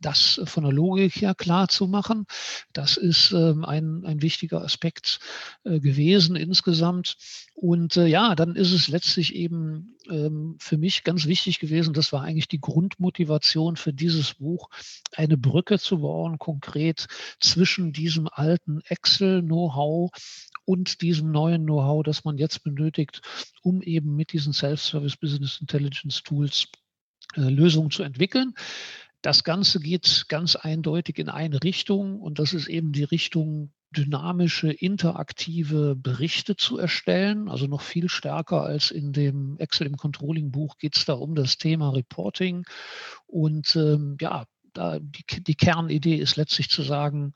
das 0.00 0.40
von 0.44 0.64
der 0.64 0.72
Logik 0.72 1.16
her 1.16 1.34
klar 1.34 1.68
zu 1.68 1.86
machen. 1.86 2.26
Das 2.72 2.96
ist 2.96 3.32
ähm, 3.32 3.64
ein, 3.64 4.04
ein 4.04 4.22
wichtiger 4.22 4.62
Aspekt 4.62 5.20
gewesen 5.64 6.36
insgesamt. 6.36 7.16
Und 7.54 7.96
äh, 7.96 8.06
ja, 8.06 8.34
dann 8.34 8.56
ist 8.56 8.72
es 8.72 8.88
letztlich 8.88 9.34
eben 9.34 9.96
ähm, 10.10 10.56
für 10.58 10.78
mich 10.78 11.04
ganz 11.04 11.26
wichtig 11.26 11.58
gewesen, 11.58 11.94
das 11.94 12.12
war 12.12 12.22
eigentlich 12.22 12.48
die 12.48 12.60
Grundmotivation 12.60 13.76
für 13.76 13.92
dieses 13.92 14.34
Buch, 14.34 14.68
eine 15.14 15.36
Brücke 15.36 15.78
zu 15.78 16.00
bauen, 16.00 16.38
konkret 16.38 17.06
zwischen 17.40 17.92
diesem 17.92 18.28
alten 18.30 18.80
Excel-Know-how 18.86 20.10
und 20.64 21.02
diesem 21.02 21.30
neuen 21.30 21.64
Know-how, 21.64 22.02
das 22.02 22.24
man 22.24 22.38
jetzt 22.38 22.62
benötigt, 22.62 23.20
um 23.62 23.82
eben 23.82 24.16
mit 24.16 24.32
diesen 24.32 24.52
Self-Service 24.52 25.16
Business 25.16 25.60
Intelligence 25.60 26.22
Tools 26.22 26.68
äh, 27.34 27.40
Lösungen 27.40 27.90
zu 27.90 28.02
entwickeln. 28.02 28.54
Das 29.22 29.44
Ganze 29.44 29.78
geht 29.78 30.26
ganz 30.28 30.56
eindeutig 30.56 31.18
in 31.18 31.28
eine 31.28 31.62
Richtung 31.62 32.20
und 32.20 32.38
das 32.38 32.52
ist 32.54 32.66
eben 32.66 32.92
die 32.92 33.04
Richtung 33.04 33.72
dynamische, 33.96 34.70
interaktive 34.72 35.94
Berichte 35.96 36.56
zu 36.56 36.78
erstellen. 36.78 37.48
Also 37.48 37.66
noch 37.66 37.82
viel 37.82 38.08
stärker 38.08 38.62
als 38.62 38.90
in 38.90 39.12
dem 39.12 39.56
Excel 39.58 39.86
im 39.86 39.96
Controlling 39.96 40.50
Buch 40.50 40.78
geht 40.78 40.96
es 40.96 41.04
da 41.04 41.14
um 41.14 41.34
das 41.34 41.58
Thema 41.58 41.90
Reporting. 41.90 42.64
Und 43.26 43.76
ähm, 43.76 44.16
ja, 44.20 44.44
da 44.72 44.98
die, 44.98 45.42
die 45.42 45.54
Kernidee 45.54 46.16
ist 46.16 46.36
letztlich 46.36 46.70
zu 46.70 46.82
sagen, 46.82 47.34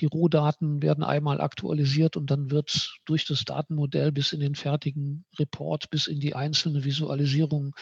die 0.00 0.06
Rohdaten 0.06 0.82
werden 0.82 1.04
einmal 1.04 1.40
aktualisiert 1.40 2.16
und 2.16 2.30
dann 2.30 2.50
wird 2.50 2.98
durch 3.04 3.24
das 3.26 3.44
Datenmodell 3.44 4.12
bis 4.12 4.32
in 4.32 4.40
den 4.40 4.54
fertigen 4.54 5.24
Report, 5.38 5.90
bis 5.90 6.06
in 6.06 6.20
die 6.20 6.34
einzelne 6.34 6.84
Visualisierung 6.84 7.74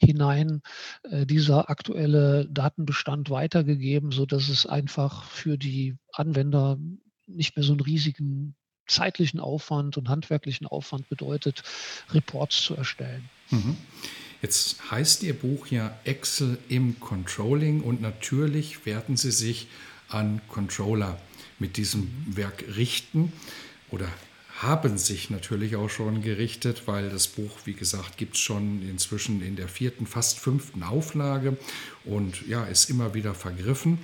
hinein 0.00 0.62
äh, 1.04 1.26
dieser 1.26 1.70
aktuelle 1.70 2.46
Datenbestand 2.50 3.30
weitergegeben, 3.30 4.12
sodass 4.12 4.48
es 4.48 4.66
einfach 4.66 5.24
für 5.24 5.56
die 5.56 5.96
Anwender 6.12 6.78
nicht 7.36 7.56
mehr 7.56 7.64
so 7.64 7.72
einen 7.72 7.80
riesigen 7.80 8.54
zeitlichen 8.86 9.40
Aufwand 9.40 9.96
und 9.96 10.08
handwerklichen 10.08 10.66
Aufwand 10.66 11.08
bedeutet, 11.08 11.62
Reports 12.10 12.62
zu 12.62 12.74
erstellen. 12.74 13.28
Mhm. 13.50 13.76
Jetzt 14.42 14.90
heißt 14.90 15.22
Ihr 15.22 15.34
Buch 15.34 15.68
ja 15.68 15.96
Excel 16.04 16.58
im 16.68 16.98
Controlling 16.98 17.80
und 17.80 18.02
natürlich 18.02 18.84
werden 18.86 19.16
Sie 19.16 19.30
sich 19.30 19.68
an 20.08 20.40
Controller 20.48 21.18
mit 21.58 21.76
diesem 21.76 22.10
Werk 22.26 22.64
richten 22.76 23.32
oder 23.90 24.08
haben 24.60 24.98
sich 24.98 25.30
natürlich 25.30 25.76
auch 25.76 25.88
schon 25.88 26.22
gerichtet, 26.22 26.82
weil 26.86 27.10
das 27.10 27.26
Buch, 27.26 27.50
wie 27.64 27.72
gesagt, 27.72 28.16
gibt 28.16 28.36
es 28.36 28.40
schon 28.40 28.82
inzwischen 28.88 29.42
in 29.42 29.56
der 29.56 29.68
vierten, 29.68 30.06
fast 30.06 30.38
fünften 30.38 30.82
Auflage 30.82 31.56
und 32.04 32.46
ja, 32.46 32.64
ist 32.64 32.90
immer 32.90 33.14
wieder 33.14 33.34
vergriffen. 33.34 33.98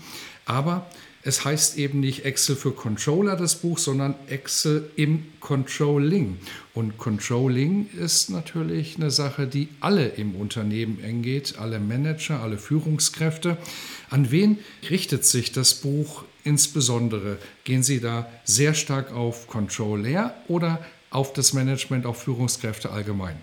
Aber 0.46 0.90
es 1.22 1.44
heißt 1.44 1.76
eben 1.76 2.00
nicht 2.00 2.24
Excel 2.24 2.56
für 2.56 2.72
Controller 2.72 3.36
das 3.36 3.56
Buch, 3.56 3.78
sondern 3.78 4.14
Excel 4.28 4.90
im 4.96 5.26
Controlling. 5.40 6.38
Und 6.74 6.96
Controlling 6.96 7.90
ist 7.98 8.30
natürlich 8.30 8.96
eine 8.96 9.10
Sache, 9.10 9.46
die 9.46 9.68
alle 9.80 10.06
im 10.06 10.34
Unternehmen 10.34 10.98
angeht, 11.04 11.56
alle 11.58 11.80
Manager, 11.80 12.40
alle 12.40 12.56
Führungskräfte. 12.56 13.58
An 14.10 14.30
wen 14.30 14.58
richtet 14.88 15.24
sich 15.24 15.52
das 15.52 15.74
Buch 15.74 16.24
insbesondere? 16.48 17.38
Gehen 17.64 17.82
Sie 17.82 18.00
da 18.00 18.26
sehr 18.44 18.74
stark 18.74 19.12
auf 19.12 19.46
Controller 19.46 20.34
oder 20.48 20.80
auf 21.10 21.32
das 21.32 21.52
Management, 21.52 22.06
auf 22.06 22.22
Führungskräfte 22.22 22.90
allgemein? 22.90 23.36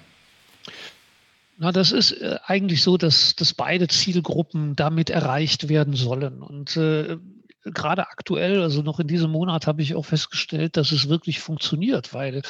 Na, 1.57 1.71
das 1.71 1.91
ist 1.91 2.11
äh, 2.11 2.37
eigentlich 2.45 2.83
so, 2.83 2.97
dass, 2.97 3.35
dass 3.35 3.53
beide 3.53 3.87
Zielgruppen 3.87 4.75
damit 4.75 5.09
erreicht 5.09 5.69
werden 5.69 5.95
sollen. 5.95 6.41
Und 6.41 6.75
äh, 6.75 7.17
gerade 7.63 8.09
aktuell, 8.09 8.61
also 8.61 8.81
noch 8.81 8.99
in 8.99 9.07
diesem 9.07 9.31
Monat, 9.31 9.65
habe 9.65 9.81
ich 9.81 9.95
auch 9.95 10.05
festgestellt, 10.05 10.75
dass 10.75 10.91
es 10.91 11.07
wirklich 11.07 11.39
funktioniert, 11.39 12.13
weil 12.13 12.41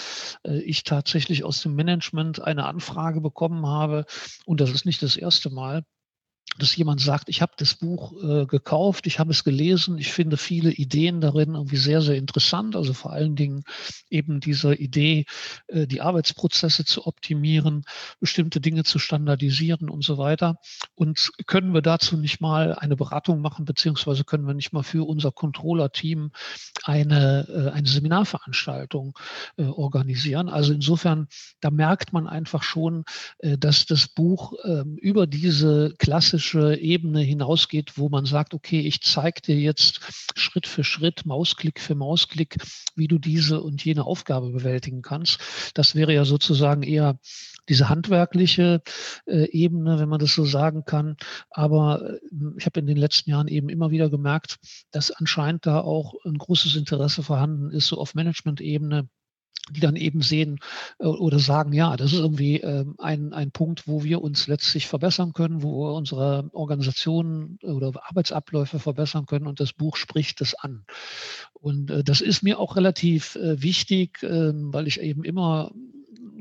äh, 0.44 0.60
ich 0.60 0.84
tatsächlich 0.84 1.44
aus 1.44 1.62
dem 1.62 1.76
Management 1.76 2.42
eine 2.42 2.66
Anfrage 2.66 3.22
bekommen 3.22 3.68
habe 3.68 4.06
und 4.46 4.60
das 4.60 4.72
ist 4.72 4.86
nicht 4.86 5.04
das 5.04 5.18
erste 5.18 5.50
Mal, 5.50 5.84
dass 6.58 6.76
jemand 6.76 7.02
sagt, 7.02 7.28
ich 7.28 7.42
habe 7.42 7.52
das 7.58 7.76
Buch 7.76 8.14
äh, 8.24 8.46
gekauft, 8.46 9.08
ich 9.08 9.20
habe 9.20 9.32
es 9.32 9.44
gelesen, 9.44 9.98
ich 9.98 10.12
finde 10.12 10.38
viele 10.38 10.72
Ideen 10.72 11.20
darin 11.20 11.56
irgendwie 11.56 11.78
sehr, 11.78 12.02
sehr 12.02 12.16
interessant. 12.16 12.76
Also 12.76 12.94
vor 12.94 13.12
allen 13.12 13.36
Dingen 13.36 13.64
eben 14.10 14.40
diese 14.40 14.74
Idee, 14.74 15.26
äh, 15.68 15.86
die 15.86 16.02
Arbeitsprozesse 16.02 16.86
zu 16.86 17.08
optimieren, 17.08 17.84
bestimmte 18.20 18.62
Dinge 18.62 18.84
zu 18.84 19.00
standardisieren 19.00 19.90
und 19.90 20.04
so 20.04 20.18
weiter. 20.18 20.58
Und 20.94 21.32
können 21.46 21.74
wir 21.74 21.82
dazu 21.82 22.16
nicht 22.16 22.40
mal 22.40 22.74
eine 22.76 22.96
Beratung 22.96 23.42
machen, 23.42 23.66
beziehungsweise 23.66 24.24
können 24.24 24.48
wir 24.48 24.54
nicht 24.54 24.72
mal 24.72 24.84
für 24.84 25.06
unser 25.06 25.32
Controller-Team 25.32 26.32
eine, 26.84 27.48
äh, 27.50 27.72
eine 27.72 27.88
Seminarveranstaltung 27.88 29.18
äh, 29.58 29.64
organisieren? 29.64 30.48
Also 30.48 30.72
insofern, 30.72 31.28
da 31.60 31.70
merkt 31.70 32.14
man 32.14 32.28
einfach 32.28 32.64
schon, 32.64 33.04
äh, 33.40 33.58
dass 33.58 33.86
das 33.86 34.08
Buch 34.08 34.54
ähm, 34.64 34.98
über 35.02 35.28
diese 35.28 35.94
klassische 36.36 36.76
Ebene 36.76 37.22
hinausgeht, 37.22 37.98
wo 37.98 38.10
man 38.10 38.26
sagt, 38.26 38.54
okay, 38.54 38.82
ich 38.82 39.02
zeige 39.02 39.42
dir 39.42 39.58
jetzt 39.58 40.02
Schritt 40.36 40.68
für 40.68 40.84
Schritt, 40.84 41.26
Mausklick 41.26 41.80
für 41.80 41.96
Mausklick, 41.96 42.58
wie 42.94 43.08
du 43.08 43.20
diese 43.20 43.62
und 43.62 43.86
jene 43.86 44.06
Aufgabe 44.06 44.50
bewältigen 44.50 45.02
kannst. 45.02 45.40
Das 45.76 45.96
wäre 45.96 46.14
ja 46.14 46.26
sozusagen 46.26 46.84
eher 46.84 47.20
diese 47.70 47.88
handwerkliche 47.88 48.82
äh, 49.26 49.50
Ebene, 49.52 49.98
wenn 49.98 50.10
man 50.10 50.20
das 50.20 50.36
so 50.36 50.44
sagen 50.44 50.84
kann. 50.84 51.16
Aber 51.50 52.02
äh, 52.04 52.20
ich 52.58 52.66
habe 52.66 52.82
in 52.82 52.86
den 52.86 52.98
letzten 52.98 53.30
Jahren 53.30 53.48
eben 53.48 53.70
immer 53.70 53.92
wieder 53.92 54.10
gemerkt, 54.10 54.58
dass 54.92 55.12
anscheinend 55.12 55.66
da 55.66 55.80
auch 55.80 56.16
ein 56.26 56.38
großes 56.38 56.76
Interesse 56.76 57.24
vorhanden 57.24 57.72
ist, 57.72 57.88
so 57.88 57.98
auf 57.98 58.14
Management-Ebene 58.14 59.08
die 59.72 59.80
dann 59.80 59.96
eben 59.96 60.22
sehen 60.22 60.60
äh, 61.00 61.06
oder 61.06 61.40
sagen, 61.40 61.74
ja, 61.74 61.98
das 61.98 62.14
ist 62.14 62.20
irgendwie 62.20 62.58
ähm, 62.58 62.96
ein, 63.00 63.34
ein 63.34 63.52
Punkt, 63.52 63.88
wo 63.88 64.04
wir 64.04 64.22
uns 64.22 64.48
letztlich 64.48 64.88
verbessern 64.88 65.34
können, 65.34 65.64
wo 65.64 65.86
wir 65.86 65.94
unsere 65.94 66.50
Organisationen 66.54 67.58
oder 67.64 67.94
Arbeitsabläufe 68.08 68.80
verbessern 68.80 69.26
können 69.26 69.48
und 69.48 69.60
das 69.60 69.74
Buch 69.74 69.96
spricht 69.98 70.42
das 70.42 70.54
an. 70.54 70.86
Und 71.54 71.90
äh, 71.90 72.04
das 72.04 72.22
ist 72.22 72.44
mir 72.44 72.60
auch 72.60 72.76
relativ 72.76 73.36
äh, 73.36 73.62
wichtig, 73.62 74.22
ähm, 74.22 74.74
weil 74.74 74.88
ich 74.88 75.02
eben 75.02 75.24
immer 75.24 75.72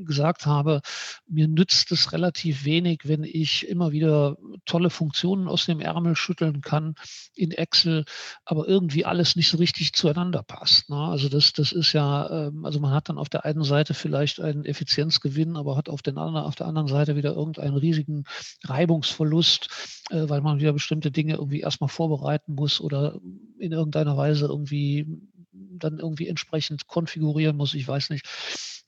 gesagt 0.03 0.45
habe, 0.45 0.81
mir 1.27 1.47
nützt 1.47 1.91
es 1.91 2.11
relativ 2.11 2.65
wenig, 2.65 3.01
wenn 3.03 3.23
ich 3.23 3.67
immer 3.67 3.91
wieder 3.91 4.37
tolle 4.65 4.89
Funktionen 4.89 5.47
aus 5.47 5.65
dem 5.65 5.79
Ärmel 5.79 6.15
schütteln 6.15 6.61
kann 6.61 6.95
in 7.35 7.51
Excel, 7.51 8.05
aber 8.43 8.67
irgendwie 8.67 9.05
alles 9.05 9.35
nicht 9.35 9.49
so 9.49 9.57
richtig 9.57 9.93
zueinander 9.93 10.43
passt. 10.43 10.89
Ne? 10.89 10.97
Also 10.97 11.29
das, 11.29 11.53
das 11.53 11.71
ist 11.71 11.93
ja, 11.93 12.47
ähm, 12.47 12.65
also 12.65 12.79
man 12.79 12.91
hat 12.91 13.09
dann 13.09 13.17
auf 13.17 13.29
der 13.29 13.45
einen 13.45 13.63
Seite 13.63 13.93
vielleicht 13.93 14.39
einen 14.39 14.65
Effizienzgewinn, 14.65 15.55
aber 15.55 15.77
hat 15.77 15.89
auf, 15.89 16.01
den 16.01 16.17
anderen, 16.17 16.45
auf 16.45 16.55
der 16.55 16.67
anderen 16.67 16.87
Seite 16.87 17.15
wieder 17.15 17.33
irgendeinen 17.33 17.77
riesigen 17.77 18.23
Reibungsverlust, 18.63 20.03
äh, 20.09 20.27
weil 20.27 20.41
man 20.41 20.59
wieder 20.59 20.73
bestimmte 20.73 21.11
Dinge 21.11 21.35
irgendwie 21.35 21.61
erstmal 21.61 21.89
vorbereiten 21.89 22.55
muss 22.55 22.81
oder 22.81 23.19
in 23.59 23.71
irgendeiner 23.71 24.17
Weise 24.17 24.45
irgendwie 24.45 25.05
dann 25.51 25.99
irgendwie 25.99 26.27
entsprechend 26.27 26.87
konfigurieren 26.87 27.55
muss, 27.57 27.73
ich 27.73 27.87
weiß 27.87 28.09
nicht. 28.09 28.25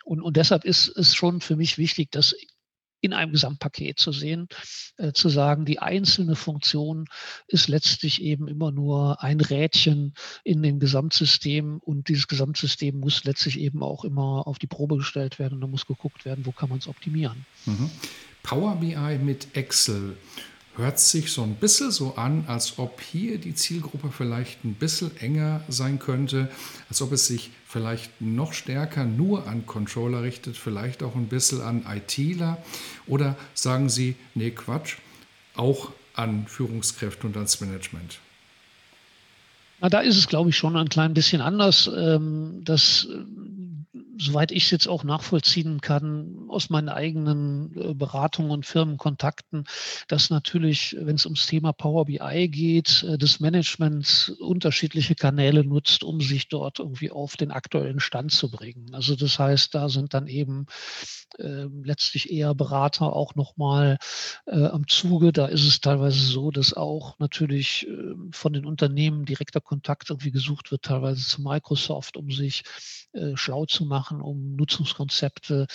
Und, 0.08 0.22
und 0.22 0.38
deshalb 0.38 0.64
ist 0.64 0.88
es 0.96 1.16
schon 1.16 1.42
für 1.42 1.58
mich 1.58 1.78
wichtig, 1.78 2.12
das 2.12 2.34
in 3.02 3.12
einem 3.12 3.34
Gesamtpaket 3.34 4.00
zu 4.00 4.14
sehen, 4.14 4.48
äh, 4.96 5.12
zu 5.12 5.28
sagen, 5.28 5.66
die 5.66 5.80
einzelne 5.80 6.38
Funktion 6.38 7.10
ist 7.48 7.68
letztlich 7.68 8.22
eben 8.22 8.48
immer 8.48 8.72
nur 8.72 9.22
ein 9.22 9.42
Rädchen 9.42 10.14
in 10.46 10.64
dem 10.64 10.80
Gesamtsystem 10.80 11.80
und 11.80 12.08
dieses 12.08 12.30
Gesamtsystem 12.30 12.98
muss 13.00 13.26
letztlich 13.26 13.60
eben 13.60 13.84
auch 13.84 14.06
immer 14.06 14.48
auf 14.48 14.60
die 14.60 14.68
Probe 14.68 14.96
gestellt 14.96 15.40
werden 15.40 15.56
und 15.56 15.62
da 15.62 15.68
muss 15.68 15.86
geguckt 15.86 16.24
werden, 16.24 16.46
wo 16.46 16.54
kann 16.54 16.70
man 16.70 16.80
es 16.80 16.88
optimieren. 16.88 17.46
Mhm. 17.66 17.92
Power 18.44 18.78
BI 18.78 19.20
mit 19.22 19.58
Excel 19.58 20.16
hört 20.78 21.00
sich 21.00 21.32
so 21.32 21.44
ein 21.44 21.56
bisschen 21.56 21.92
so 21.92 22.16
an, 22.16 22.46
als 22.48 22.78
ob 22.78 23.02
hier 23.02 23.40
die 23.40 23.56
Zielgruppe 23.56 24.12
vielleicht 24.12 24.64
ein 24.64 24.76
bisschen 24.76 25.16
enger 25.18 25.62
sein 25.68 26.00
könnte, 26.00 26.50
als 26.90 27.02
ob 27.02 27.12
es 27.12 27.28
sich 27.28 27.50
vielleicht 27.66 28.22
noch 28.22 28.54
stärker 28.54 29.04
nur 29.04 29.48
an 29.48 29.66
Controller 29.66 30.22
richtet, 30.22 30.56
vielleicht 30.56 31.04
auch 31.04 31.16
ein 31.16 31.28
bisschen 31.28 31.62
an 31.62 31.86
ITler 31.88 32.58
oder 33.08 33.36
sagen 33.54 33.90
Sie, 33.90 34.16
nee, 34.36 34.52
Quatsch, 34.52 34.98
auch 35.56 35.92
an 36.14 36.48
Führungskräfte 36.48 37.28
und 37.28 37.36
ans 37.36 37.60
Management? 37.60 38.20
Na, 39.82 39.90
da 39.90 40.00
ist 40.00 40.18
es, 40.18 40.28
glaube 40.28 40.50
ich, 40.50 40.58
schon 40.58 40.76
ein 40.76 40.90
klein 40.90 41.14
bisschen 41.14 41.42
anders. 41.42 41.90
Ähm, 41.96 42.62
das 42.64 43.08
soweit 44.20 44.52
ich 44.52 44.66
es 44.66 44.72
jetzt 44.72 44.88
auch 44.88 45.04
nachvollziehen 45.04 45.82
kann, 45.82 46.47
aus 46.50 46.70
meinen 46.70 46.90
eigenen 46.90 47.76
äh, 47.76 47.94
Beratungen 47.94 48.52
und 48.52 48.66
Firmenkontakten, 48.66 49.66
dass 50.08 50.30
natürlich, 50.30 50.96
wenn 51.00 51.16
es 51.16 51.26
ums 51.26 51.48
Thema 51.48 51.74
Power 51.74 52.06
BI 52.06 52.50
geht, 52.50 53.04
äh, 53.04 53.18
das 53.18 53.40
Management 53.40 54.36
unterschiedliche 54.40 55.16
Kanäle 55.16 55.64
nutzt, 55.64 56.04
um 56.04 56.22
sich 56.22 56.50
dort 56.50 56.80
irgendwie 56.80 57.12
auf 57.12 57.38
den 57.38 57.52
aktuellen 57.52 58.00
Stand 58.00 58.32
zu 58.32 58.50
bringen. 58.50 58.94
Also 58.94 59.16
das 59.16 59.40
heißt, 59.40 59.74
da 59.74 59.90
sind 59.90 60.14
dann 60.14 60.28
eben 60.28 60.66
äh, 61.40 61.68
letztlich 61.84 62.32
eher 62.32 62.56
Berater 62.56 63.14
auch 63.14 63.36
nochmal 63.36 63.98
äh, 64.46 64.66
am 64.66 64.88
Zuge. 64.88 65.32
Da 65.32 65.46
ist 65.48 65.66
es 65.66 65.82
teilweise 65.82 66.20
so, 66.20 66.52
dass 66.52 66.74
auch 66.74 67.20
natürlich 67.20 67.88
äh, 67.88 68.14
von 68.32 68.54
den 68.54 68.66
Unternehmen 68.66 69.26
direkter 69.26 69.62
Kontakt 69.62 70.10
irgendwie 70.10 70.32
gesucht 70.32 70.72
wird, 70.72 70.84
teilweise 70.84 71.26
zu 71.26 71.42
Microsoft, 71.42 72.18
um 72.18 72.32
sich 72.32 72.64
schlau 73.34 73.66
zu 73.66 73.86
machen, 73.86 74.22
um 74.22 74.56
Nutzungskonzepte 74.56 75.66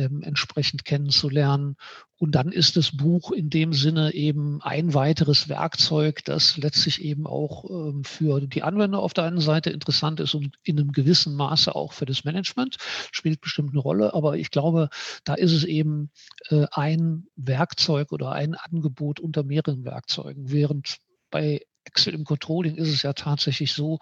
ähm, 0.00 0.22
entsprechend 0.22 0.84
kennenzulernen. 0.84 1.76
Und 2.16 2.34
dann 2.34 2.52
ist 2.52 2.76
das 2.76 2.96
Buch 2.96 3.32
in 3.32 3.48
dem 3.48 3.72
Sinne 3.72 4.12
eben 4.12 4.60
ein 4.62 4.92
weiteres 4.92 5.48
Werkzeug, 5.48 6.22
das 6.24 6.56
letztlich 6.56 7.02
eben 7.02 7.26
auch 7.26 7.64
ähm, 7.70 8.04
für 8.04 8.40
die 8.40 8.62
Anwender 8.62 8.98
auf 8.98 9.14
der 9.14 9.24
einen 9.24 9.40
Seite 9.40 9.70
interessant 9.70 10.20
ist 10.20 10.34
und 10.34 10.56
in 10.62 10.78
einem 10.78 10.92
gewissen 10.92 11.34
Maße 11.34 11.74
auch 11.74 11.92
für 11.92 12.06
das 12.06 12.24
Management, 12.24 12.76
spielt 13.12 13.40
bestimmt 13.40 13.70
eine 13.70 13.80
Rolle. 13.80 14.14
Aber 14.14 14.36
ich 14.36 14.50
glaube, 14.50 14.90
da 15.24 15.34
ist 15.34 15.52
es 15.52 15.64
eben 15.64 16.10
äh, 16.50 16.66
ein 16.72 17.26
Werkzeug 17.36 18.12
oder 18.12 18.32
ein 18.32 18.54
Angebot 18.54 19.20
unter 19.20 19.42
mehreren 19.42 19.84
Werkzeugen, 19.84 20.50
während 20.50 20.98
bei 21.30 21.62
Excel 21.84 22.14
im 22.14 22.24
Controlling 22.24 22.76
ist 22.76 22.88
es 22.88 23.02
ja 23.02 23.12
tatsächlich 23.12 23.72
so, 23.72 23.98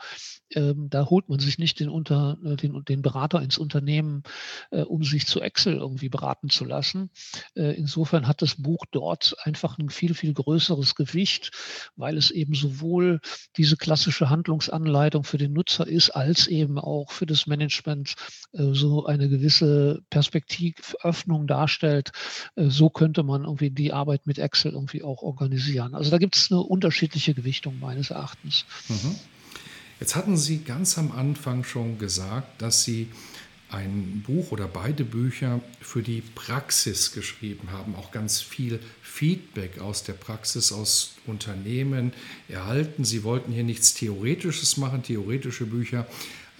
ähm, 0.55 0.89
da 0.91 1.07
holt 1.07 1.29
man 1.29 1.39
sich 1.39 1.59
nicht 1.59 1.81
den, 1.81 1.89
unter, 1.89 2.39
äh, 2.45 2.57
den, 2.57 2.85
den 2.85 3.03
Berater 3.03 3.43
ins 3.43 3.59
Unternehmen, 3.59 4.23
äh, 4.71 4.83
um 4.83 5.03
sich 5.05 5.27
zu 5.27 5.41
Excel 5.41 5.75
irgendwie 5.75 6.09
beraten 6.09 6.49
zu 6.49 6.65
lassen. 6.65 7.11
Äh, 7.55 7.77
insofern 7.77 8.27
hat 8.27 8.43
das 8.43 8.57
Buch 8.57 8.85
dort 8.91 9.37
einfach 9.43 9.79
ein 9.79 9.91
viel, 9.91 10.15
viel 10.15 10.33
größeres 10.33 10.95
Gewicht, 10.95 11.51
weil 11.97 12.17
es 12.17 12.31
eben 12.31 12.55
sowohl 12.55 13.21
diese 13.57 13.77
klassische 13.77 14.31
Handlungsanleitung 14.31 15.25
für 15.25 15.39
den 15.39 15.53
Nutzer 15.53 15.87
ist, 15.87 16.11
als 16.11 16.47
eben 16.47 16.79
auch 16.79 17.13
für 17.13 17.27
das 17.27 17.47
Management 17.47 18.15
äh, 18.53 18.73
so 18.73 19.07
eine 19.07 19.29
gewisse 19.29 20.03
Perspektivöffnung 20.11 21.47
darstellt. 21.47 22.11
Äh, 22.57 22.71
so 22.71 22.91
könnte 22.91 23.23
man 23.23 23.45
irgendwie 23.45 23.71
die 23.71 23.93
Arbeit 23.93 24.27
mit 24.27 24.39
Excel 24.39 24.73
irgendwie 24.73 25.03
auch 25.03 25.23
organisieren. 25.23 25.95
Also 25.95 26.11
da 26.11 26.19
gibt 26.19 26.37
es 26.37 26.51
eine 26.51 26.61
unterschiedliche 26.61 27.35
Gewichtung 27.35 27.68
meines 27.71 28.11
Erachtens. 28.11 28.65
Mhm. 28.89 29.15
Jetzt 30.01 30.15
hatten 30.15 30.37
Sie 30.37 30.59
ganz 30.59 30.97
am 30.99 31.13
Anfang 31.13 31.65
schon 31.65 31.99
gesagt, 31.99 32.63
dass 32.63 32.85
Sie 32.85 33.09
ein 33.71 34.23
Buch 34.27 34.51
oder 34.53 34.67
beide 34.67 35.05
Bücher 35.05 35.61
für 35.81 36.03
die 36.03 36.23
Praxis 36.23 37.13
geschrieben 37.13 37.71
haben, 37.71 37.95
auch 37.97 38.13
ganz 38.13 38.41
viel 38.41 38.81
Feedback 39.03 39.79
aus 39.81 40.05
der 40.05 40.15
Praxis, 40.15 40.73
aus 40.73 41.17
Unternehmen 41.27 42.13
erhalten. 42.49 43.05
Sie 43.05 43.25
wollten 43.25 43.53
hier 43.53 43.65
nichts 43.65 43.95
Theoretisches 43.95 44.79
machen, 44.79 45.03
theoretische 45.03 45.67
Bücher 45.67 46.07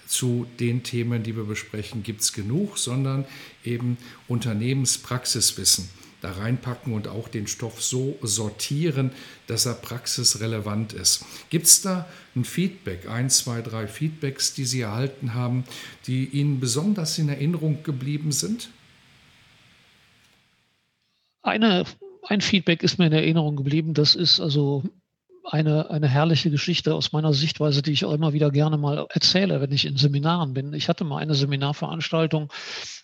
zu 0.05 0.45
den 0.59 0.83
Themen, 0.83 1.23
die 1.23 1.35
wir 1.35 1.45
besprechen, 1.45 2.03
gibt 2.03 2.21
es 2.21 2.33
genug, 2.33 2.77
sondern 2.77 3.25
eben 3.63 3.97
Unternehmenspraxiswissen 4.27 5.89
da 6.21 6.31
reinpacken 6.31 6.93
und 6.93 7.07
auch 7.07 7.27
den 7.27 7.47
Stoff 7.47 7.81
so 7.81 8.17
sortieren, 8.21 9.11
dass 9.47 9.65
er 9.65 9.73
praxisrelevant 9.73 10.93
ist. 10.93 11.25
Gibt 11.49 11.65
es 11.65 11.81
da 11.81 12.07
ein 12.35 12.45
Feedback, 12.45 13.09
ein, 13.09 13.29
zwei, 13.29 13.61
drei 13.61 13.87
Feedbacks, 13.87 14.53
die 14.53 14.65
Sie 14.65 14.81
erhalten 14.81 15.33
haben, 15.33 15.63
die 16.07 16.25
Ihnen 16.25 16.59
besonders 16.59 17.17
in 17.17 17.29
Erinnerung 17.29 17.83
geblieben 17.83 18.31
sind? 18.31 18.69
Eine, 21.41 21.85
ein 22.27 22.41
Feedback 22.41 22.83
ist 22.83 22.99
mir 22.99 23.07
in 23.07 23.13
Erinnerung 23.13 23.55
geblieben. 23.55 23.93
Das 23.93 24.15
ist 24.15 24.39
also 24.39 24.83
eine, 25.51 25.89
eine 25.89 26.07
herrliche 26.07 26.51
Geschichte 26.51 26.93
aus 26.93 27.11
meiner 27.11 27.33
Sichtweise, 27.33 27.81
die 27.81 27.91
ich 27.91 28.05
auch 28.05 28.13
immer 28.13 28.33
wieder 28.33 28.51
gerne 28.51 28.77
mal 28.77 29.07
erzähle, 29.09 29.61
wenn 29.61 29.71
ich 29.71 29.85
in 29.85 29.97
Seminaren 29.97 30.53
bin. 30.53 30.73
Ich 30.73 30.89
hatte 30.89 31.03
mal 31.03 31.17
eine 31.17 31.33
Seminarveranstaltung, 31.33 32.51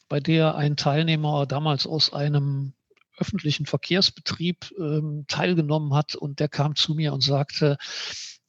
bei 0.10 0.20
der 0.20 0.56
ein 0.56 0.76
Teilnehmer 0.76 1.46
damals 1.46 1.88
aus 1.88 2.14
einem 2.14 2.74
öffentlichen 3.18 3.66
Verkehrsbetrieb 3.66 4.74
ähm, 4.78 5.26
teilgenommen 5.28 5.94
hat 5.94 6.16
und 6.16 6.40
der 6.40 6.50
kam 6.50 6.76
zu 6.76 6.96
mir 6.96 7.14
und 7.14 7.22
sagte, 7.22 7.78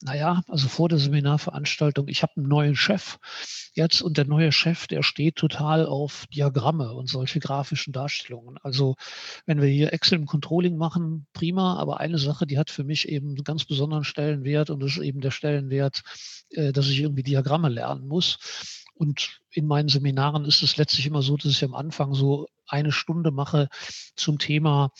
naja, 0.01 0.43
also 0.47 0.67
vor 0.67 0.89
der 0.89 0.99
Seminarveranstaltung, 0.99 2.07
ich 2.07 2.21
habe 2.21 2.33
einen 2.37 2.47
neuen 2.47 2.75
Chef 2.75 3.17
jetzt 3.73 4.01
und 4.01 4.17
der 4.17 4.25
neue 4.25 4.51
Chef, 4.51 4.85
der 4.87 5.01
steht 5.01 5.37
total 5.37 5.85
auf 5.87 6.27
Diagramme 6.27 6.93
und 6.93 7.09
solche 7.09 7.39
grafischen 7.39 7.93
Darstellungen. 7.93 8.57
Also 8.61 8.95
wenn 9.45 9.61
wir 9.61 9.69
hier 9.69 9.93
Excel 9.93 10.19
im 10.19 10.25
Controlling 10.27 10.77
machen, 10.77 11.25
prima, 11.33 11.77
aber 11.77 11.99
eine 11.99 12.19
Sache, 12.19 12.45
die 12.45 12.59
hat 12.59 12.69
für 12.69 12.83
mich 12.83 13.07
eben 13.07 13.29
einen 13.29 13.43
ganz 13.43 13.65
besonderen 13.65 14.03
Stellenwert 14.03 14.69
und 14.69 14.81
das 14.81 14.91
ist 14.91 15.03
eben 15.03 15.21
der 15.21 15.31
Stellenwert, 15.31 16.03
äh, 16.51 16.71
dass 16.71 16.87
ich 16.89 16.99
irgendwie 16.99 17.23
Diagramme 17.23 17.69
lernen 17.69 18.07
muss. 18.07 18.37
Und 18.97 19.41
in 19.51 19.67
meinen 19.67 19.89
Seminaren 19.89 20.45
ist 20.45 20.63
es 20.63 20.77
letztlich 20.77 21.05
immer 21.05 21.21
so, 21.21 21.37
dass 21.37 21.51
ich 21.51 21.63
am 21.63 21.75
Anfang 21.75 22.13
so 22.13 22.47
eine 22.67 22.91
Stunde 22.91 23.31
mache 23.31 23.69
zum 24.15 24.39
Thema 24.39 24.91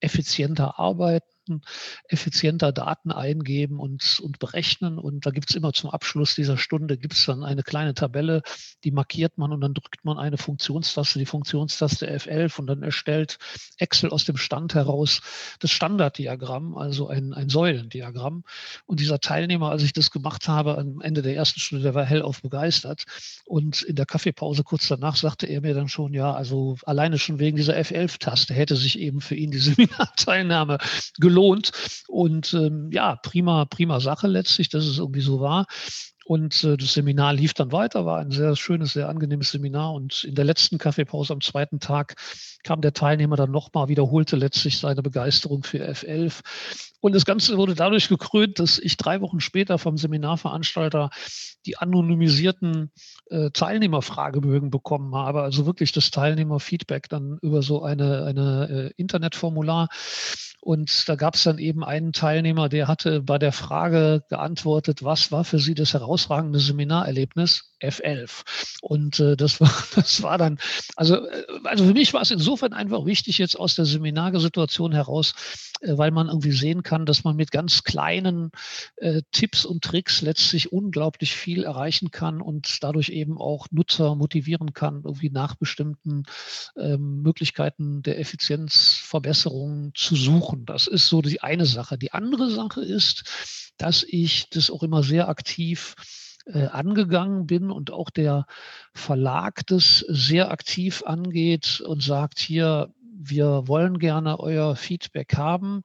effizienter 0.00 0.78
arbeiten 0.78 1.35
Daten, 1.46 1.62
effizienter 2.08 2.72
Daten 2.72 3.12
eingeben 3.12 3.78
und, 3.78 4.20
und 4.20 4.38
berechnen. 4.38 4.98
Und 4.98 5.26
da 5.26 5.30
gibt 5.30 5.50
es 5.50 5.56
immer 5.56 5.72
zum 5.72 5.90
Abschluss 5.90 6.34
dieser 6.34 6.56
Stunde 6.56 6.98
gibt 6.98 7.14
es 7.14 7.24
dann 7.26 7.44
eine 7.44 7.62
kleine 7.62 7.94
Tabelle, 7.94 8.42
die 8.84 8.90
markiert 8.90 9.38
man 9.38 9.52
und 9.52 9.60
dann 9.60 9.74
drückt 9.74 10.04
man 10.04 10.18
eine 10.18 10.38
Funktionstaste, 10.38 11.18
die 11.18 11.26
Funktionstaste 11.26 12.10
F11 12.10 12.58
und 12.58 12.66
dann 12.66 12.82
erstellt 12.82 13.38
Excel 13.78 14.10
aus 14.10 14.24
dem 14.24 14.36
Stand 14.36 14.74
heraus 14.74 15.20
das 15.60 15.70
Standarddiagramm, 15.70 16.76
also 16.76 17.08
ein, 17.08 17.32
ein 17.32 17.48
Säulendiagramm. 17.48 18.44
Und 18.86 19.00
dieser 19.00 19.20
Teilnehmer, 19.20 19.70
als 19.70 19.82
ich 19.82 19.92
das 19.92 20.10
gemacht 20.10 20.48
habe, 20.48 20.78
am 20.78 21.00
Ende 21.00 21.22
der 21.22 21.36
ersten 21.36 21.60
Stunde, 21.60 21.84
der 21.84 21.94
war 21.94 22.04
hellauf 22.04 22.42
begeistert. 22.42 23.04
Und 23.44 23.82
in 23.82 23.96
der 23.96 24.06
Kaffeepause 24.06 24.64
kurz 24.64 24.88
danach 24.88 25.16
sagte 25.16 25.46
er 25.46 25.60
mir 25.60 25.74
dann 25.74 25.88
schon, 25.88 26.12
ja, 26.12 26.32
also 26.32 26.76
alleine 26.84 27.18
schon 27.18 27.38
wegen 27.38 27.56
dieser 27.56 27.76
F11-Taste 27.76 28.54
hätte 28.54 28.76
sich 28.76 28.98
eben 28.98 29.20
für 29.20 29.34
ihn 29.34 29.50
die 29.50 29.58
Seminarteilnahme 29.76 30.78
gelohnt 31.18 31.35
gelohnt. 31.36 31.70
Und 32.08 32.54
ähm, 32.54 32.90
ja, 32.92 33.16
prima, 33.16 33.66
prima 33.66 34.00
Sache 34.00 34.26
letztlich, 34.26 34.68
dass 34.68 34.86
es 34.86 34.98
irgendwie 34.98 35.20
so 35.20 35.40
war. 35.40 35.66
Und 36.24 36.64
äh, 36.64 36.76
das 36.76 36.94
Seminar 36.94 37.34
lief 37.34 37.54
dann 37.54 37.70
weiter, 37.70 38.04
war 38.04 38.18
ein 38.18 38.32
sehr 38.32 38.56
schönes, 38.56 38.94
sehr 38.94 39.08
angenehmes 39.08 39.52
Seminar. 39.52 39.92
Und 39.92 40.24
in 40.24 40.34
der 40.34 40.44
letzten 40.44 40.78
Kaffeepause 40.78 41.32
am 41.32 41.40
zweiten 41.40 41.78
Tag 41.78 42.14
kam 42.64 42.80
der 42.80 42.92
Teilnehmer 42.92 43.36
dann 43.36 43.52
nochmal, 43.52 43.88
wiederholte 43.88 44.34
letztlich 44.34 44.78
seine 44.78 45.02
Begeisterung 45.02 45.62
für 45.62 45.88
F11. 45.88 46.40
Und 47.06 47.14
das 47.14 47.24
Ganze 47.24 47.56
wurde 47.56 47.76
dadurch 47.76 48.08
gekrönt, 48.08 48.58
dass 48.58 48.80
ich 48.80 48.96
drei 48.96 49.20
Wochen 49.20 49.38
später 49.38 49.78
vom 49.78 49.96
Seminarveranstalter 49.96 51.10
die 51.64 51.78
anonymisierten 51.78 52.90
äh, 53.30 53.50
Teilnehmerfragebögen 53.52 54.70
bekommen 54.70 55.14
habe. 55.14 55.42
Also 55.42 55.66
wirklich 55.66 55.92
das 55.92 56.10
Teilnehmerfeedback 56.10 57.08
dann 57.08 57.38
über 57.42 57.62
so 57.62 57.84
eine, 57.84 58.24
eine 58.24 58.68
äh, 58.68 59.00
Internetformular. 59.00 59.86
Und 60.60 61.08
da 61.08 61.14
gab 61.14 61.36
es 61.36 61.44
dann 61.44 61.58
eben 61.58 61.84
einen 61.84 62.12
Teilnehmer, 62.12 62.68
der 62.68 62.88
hatte 62.88 63.22
bei 63.22 63.38
der 63.38 63.52
Frage 63.52 64.24
geantwortet, 64.28 65.04
was 65.04 65.30
war 65.30 65.44
für 65.44 65.60
Sie 65.60 65.74
das 65.74 65.94
herausragende 65.94 66.58
Seminarerlebnis? 66.58 67.72
F11. 67.80 68.42
Und 68.80 69.20
äh, 69.20 69.36
das, 69.36 69.60
war, 69.60 69.70
das 69.94 70.22
war 70.22 70.38
dann, 70.38 70.58
also, 70.96 71.26
äh, 71.26 71.44
also 71.64 71.84
für 71.84 71.92
mich 71.92 72.12
war 72.14 72.22
es 72.22 72.30
insofern 72.30 72.72
einfach 72.72 73.04
wichtig 73.04 73.38
jetzt 73.38 73.58
aus 73.58 73.74
der 73.74 73.84
Seminarsituation 73.84 74.92
heraus, 74.92 75.34
äh, 75.80 75.96
weil 75.96 76.10
man 76.10 76.28
irgendwie 76.28 76.52
sehen 76.52 76.82
kann, 76.82 77.06
dass 77.06 77.24
man 77.24 77.36
mit 77.36 77.50
ganz 77.50 77.84
kleinen 77.84 78.50
äh, 78.96 79.22
Tipps 79.32 79.64
und 79.64 79.84
Tricks 79.84 80.22
letztlich 80.22 80.72
unglaublich 80.72 81.34
viel 81.34 81.64
erreichen 81.64 82.10
kann 82.10 82.40
und 82.40 82.82
dadurch 82.82 83.10
eben 83.10 83.38
auch 83.38 83.66
Nutzer 83.70 84.14
motivieren 84.14 84.72
kann, 84.72 85.02
irgendwie 85.04 85.30
nach 85.30 85.54
bestimmten 85.54 86.24
ähm, 86.76 87.22
Möglichkeiten 87.22 88.02
der 88.02 88.18
Effizienzverbesserung 88.18 89.92
zu 89.94 90.16
suchen. 90.16 90.64
Das 90.64 90.86
ist 90.86 91.08
so 91.08 91.22
die 91.22 91.42
eine 91.42 91.66
Sache. 91.66 91.98
Die 91.98 92.12
andere 92.12 92.50
Sache 92.50 92.82
ist, 92.82 93.24
dass 93.76 94.02
ich 94.02 94.48
das 94.50 94.70
auch 94.70 94.82
immer 94.82 95.02
sehr 95.02 95.28
aktiv 95.28 95.94
äh, 96.46 96.66
angegangen 96.66 97.46
bin 97.46 97.70
und 97.70 97.90
auch 97.90 98.10
der 98.10 98.46
Verlag 98.94 99.66
das 99.66 100.00
sehr 100.08 100.50
aktiv 100.50 101.02
angeht 101.04 101.80
und 101.80 102.02
sagt, 102.02 102.38
hier, 102.38 102.92
wir 103.18 103.66
wollen 103.66 103.98
gerne 103.98 104.38
euer 104.38 104.76
Feedback 104.76 105.36
haben. 105.36 105.82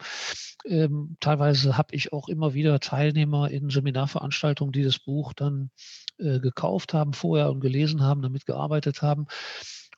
Ähm, 0.66 1.18
teilweise 1.20 1.78
habe 1.78 1.96
ich 1.96 2.14
auch 2.14 2.28
immer 2.28 2.54
wieder 2.54 2.80
Teilnehmer 2.80 3.50
in 3.50 3.70
Seminarveranstaltungen, 3.70 4.72
die 4.72 4.84
das 4.84 5.00
Buch 5.00 5.34
dann 5.34 5.72
äh, 6.20 6.40
gekauft 6.40 6.94
haben 6.94 7.14
vorher 7.14 7.50
und 7.50 7.62
gelesen 7.62 8.02
haben, 8.04 8.22
damit 8.22 8.46
gearbeitet 8.46 9.02
haben. 9.02 9.28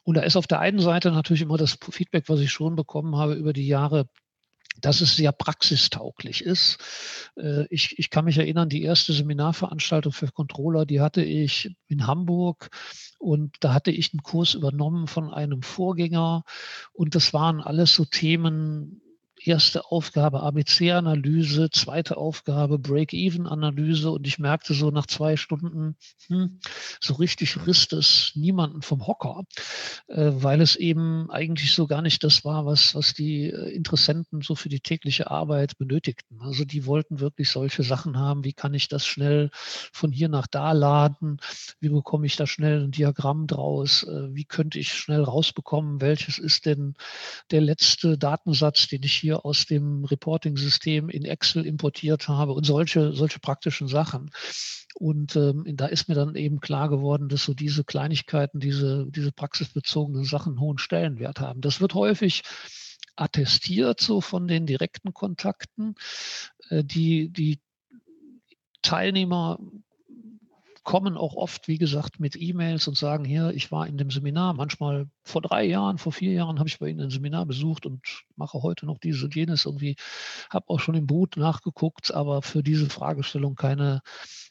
Und 0.03 0.15
da 0.15 0.21
ist 0.21 0.35
auf 0.35 0.47
der 0.47 0.59
einen 0.59 0.79
Seite 0.79 1.11
natürlich 1.11 1.41
immer 1.41 1.57
das 1.57 1.77
Feedback, 1.89 2.25
was 2.27 2.39
ich 2.39 2.51
schon 2.51 2.75
bekommen 2.75 3.15
habe 3.15 3.33
über 3.33 3.53
die 3.53 3.67
Jahre, 3.67 4.07
dass 4.81 5.01
es 5.01 5.15
sehr 5.15 5.31
praxistauglich 5.31 6.43
ist. 6.43 6.77
Äh, 7.37 7.65
ich, 7.69 7.99
ich 7.99 8.09
kann 8.09 8.25
mich 8.25 8.37
erinnern, 8.37 8.69
die 8.69 8.83
erste 8.83 9.13
Seminarveranstaltung 9.13 10.11
für 10.11 10.27
Controller, 10.27 10.85
die 10.85 11.01
hatte 11.01 11.23
ich 11.23 11.75
in 11.87 12.07
Hamburg 12.07 12.69
und 13.19 13.55
da 13.59 13.73
hatte 13.73 13.91
ich 13.91 14.13
einen 14.13 14.23
Kurs 14.23 14.53
übernommen 14.53 15.07
von 15.07 15.33
einem 15.33 15.61
Vorgänger 15.61 16.43
und 16.91 17.15
das 17.15 17.33
waren 17.33 17.61
alles 17.61 17.93
so 17.93 18.05
Themen, 18.05 19.02
erste 19.45 19.85
Aufgabe 19.85 20.41
ABC-Analyse, 20.41 21.69
zweite 21.69 22.17
Aufgabe 22.17 22.79
Break-Even-Analyse 22.79 24.11
und 24.11 24.27
ich 24.27 24.39
merkte 24.39 24.73
so 24.73 24.91
nach 24.91 25.05
zwei 25.05 25.37
Stunden, 25.37 25.95
hm, 26.27 26.59
so 26.99 27.15
richtig 27.15 27.65
riss 27.67 27.91
es 27.91 28.31
niemanden 28.35 28.81
vom 28.81 29.07
Hocker, 29.07 29.43
äh, 30.07 30.31
weil 30.33 30.61
es 30.61 30.75
eben 30.75 31.29
eigentlich 31.29 31.73
so 31.73 31.87
gar 31.87 32.01
nicht 32.01 32.23
das 32.23 32.45
war, 32.45 32.65
was, 32.65 32.95
was 32.95 33.13
die 33.13 33.49
äh, 33.49 33.69
Interessenten 33.75 34.41
so 34.41 34.55
für 34.55 34.69
die 34.69 34.79
tägliche 34.79 35.29
Arbeit 35.29 35.77
benötigten. 35.77 36.41
Also 36.41 36.65
die 36.65 36.85
wollten 36.85 37.19
wirklich 37.19 37.49
solche 37.49 37.83
Sachen 37.83 38.17
haben, 38.17 38.43
wie 38.43 38.53
kann 38.53 38.73
ich 38.73 38.87
das 38.87 39.05
schnell 39.05 39.49
von 39.53 40.11
hier 40.11 40.29
nach 40.29 40.47
da 40.47 40.71
laden, 40.71 41.37
wie 41.79 41.89
bekomme 41.89 42.25
ich 42.25 42.35
da 42.35 42.47
schnell 42.47 42.83
ein 42.83 42.91
Diagramm 42.91 43.47
draus, 43.47 44.03
äh, 44.03 44.33
wie 44.33 44.45
könnte 44.45 44.79
ich 44.79 44.93
schnell 44.93 45.23
rausbekommen, 45.23 46.01
welches 46.01 46.37
ist 46.37 46.65
denn 46.65 46.95
der 47.51 47.61
letzte 47.61 48.17
Datensatz, 48.17 48.87
den 48.87 49.03
ich 49.03 49.13
hier 49.13 49.32
hier 49.33 49.45
aus 49.45 49.65
dem 49.65 50.05
Reporting-System 50.05 51.09
in 51.09 51.25
Excel 51.25 51.65
importiert 51.65 52.27
habe 52.27 52.53
und 52.53 52.65
solche, 52.65 53.13
solche 53.13 53.39
praktischen 53.39 53.87
Sachen. 53.87 54.29
Und 54.95 55.35
ähm, 55.35 55.65
da 55.75 55.87
ist 55.87 56.07
mir 56.07 56.15
dann 56.15 56.35
eben 56.35 56.59
klar 56.59 56.87
geworden, 56.89 57.29
dass 57.29 57.43
so 57.43 57.53
diese 57.53 57.83
Kleinigkeiten, 57.83 58.59
diese, 58.59 59.07
diese 59.09 59.31
praxisbezogenen 59.31 60.23
Sachen 60.23 60.53
einen 60.53 60.59
hohen 60.59 60.77
Stellenwert 60.77 61.39
haben. 61.39 61.61
Das 61.61 61.81
wird 61.81 61.95
häufig 61.95 62.43
attestiert 63.15 63.99
so 63.99 64.21
von 64.21 64.47
den 64.47 64.65
direkten 64.67 65.13
Kontakten. 65.13 65.95
Äh, 66.69 66.83
die, 66.83 67.29
die 67.29 67.59
Teilnehmer 68.83 69.57
kommen 70.83 71.17
auch 71.17 71.35
oft, 71.35 71.67
wie 71.67 71.77
gesagt, 71.77 72.19
mit 72.19 72.35
E-Mails 72.35 72.87
und 72.87 72.97
sagen, 72.97 73.23
hier, 73.23 73.51
ich 73.55 73.71
war 73.71 73.87
in 73.87 73.97
dem 73.97 74.11
Seminar, 74.11 74.53
manchmal 74.53 75.07
vor 75.23 75.41
drei 75.41 75.63
Jahren, 75.63 75.97
vor 75.97 76.11
vier 76.11 76.33
Jahren 76.33 76.59
habe 76.59 76.67
ich 76.67 76.79
bei 76.79 76.89
Ihnen 76.89 77.01
ein 77.01 77.09
Seminar 77.09 77.45
besucht 77.45 77.85
und 77.85 78.01
mache 78.35 78.61
heute 78.61 78.85
noch 78.85 78.97
dieses 78.97 79.23
und 79.23 79.33
jenes 79.33 79.65
irgendwie, 79.65 79.95
habe 80.49 80.65
auch 80.67 80.79
schon 80.79 80.95
im 80.95 81.07
Boot 81.07 81.37
nachgeguckt, 81.37 82.13
aber 82.13 82.41
für 82.41 82.63
diese 82.63 82.89
Fragestellung 82.89 83.55
keine 83.55 84.01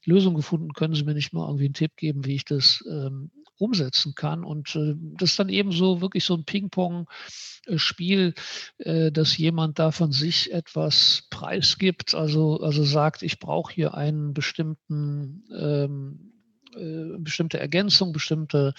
Lösung 0.04 0.34
gefunden. 0.34 0.72
Können 0.72 0.94
Sie 0.94 1.04
mir 1.04 1.14
nicht 1.14 1.32
mal 1.32 1.46
irgendwie 1.46 1.66
einen 1.66 1.74
Tipp 1.74 1.96
geben, 1.96 2.24
wie 2.24 2.34
ich 2.34 2.44
das 2.44 2.82
ähm, 2.90 3.30
umsetzen 3.62 4.14
kann? 4.14 4.44
Und 4.44 4.74
äh, 4.76 4.94
das 4.96 5.30
ist 5.30 5.38
dann 5.38 5.48
eben 5.48 5.72
so 5.72 6.00
wirklich 6.00 6.24
so 6.24 6.34
ein 6.34 6.44
Ping-Pong-Spiel, 6.44 8.34
äh, 8.78 9.12
dass 9.12 9.36
jemand 9.36 9.78
da 9.78 9.90
von 9.90 10.12
sich 10.12 10.52
etwas 10.52 11.24
preisgibt, 11.30 12.14
also, 12.14 12.60
also 12.60 12.84
sagt, 12.84 13.22
ich 13.22 13.38
brauche 13.38 13.72
hier 13.72 13.94
einen 13.94 14.34
bestimmten 14.34 15.44
ähm, 15.56 16.32
äh, 16.74 17.18
bestimmte 17.18 17.60
Ergänzung, 17.60 18.12
bestimmte 18.12 18.72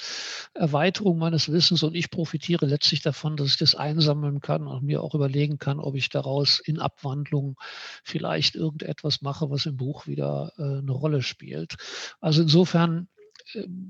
Erweiterung 0.54 1.20
meines 1.20 1.52
Wissens 1.52 1.84
und 1.84 1.96
ich 1.96 2.10
profitiere 2.10 2.66
letztlich 2.66 3.02
davon, 3.02 3.38
dass 3.38 3.50
ich 3.50 3.58
das 3.58 3.76
einsammeln 3.76 4.42
kann 4.42 4.66
und 4.68 4.84
mir 4.84 5.04
auch 5.04 5.14
überlegen 5.14 5.60
kann, 5.60 5.80
ob 5.80 5.96
ich 5.96 6.10
daraus 6.10 6.60
in 6.60 6.80
Abwandlung 6.80 7.56
vielleicht 8.04 8.56
irgendetwas 8.56 9.22
mache, 9.22 9.52
was 9.52 9.68
im 9.68 9.78
Buch 9.78 10.08
wieder 10.08 10.54
äh, 10.58 10.80
eine 10.80 10.92
Rolle 10.92 11.22
spielt. 11.22 11.76
Also 12.20 12.42
insofern, 12.42 13.10
äh, 13.13 13.13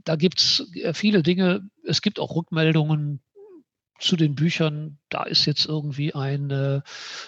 da 0.03 0.15
gibt 0.15 0.39
es 0.39 0.71
viele 0.93 1.23
Dinge. 1.23 1.67
Es 1.85 2.01
gibt 2.01 2.19
auch 2.19 2.35
Rückmeldungen, 2.35 3.21
zu 3.99 4.15
den 4.15 4.35
Büchern, 4.35 4.97
da 5.09 5.23
ist 5.23 5.45
jetzt 5.45 5.65
irgendwie 5.65 6.13
ein, 6.13 6.49
äh, 6.49 6.81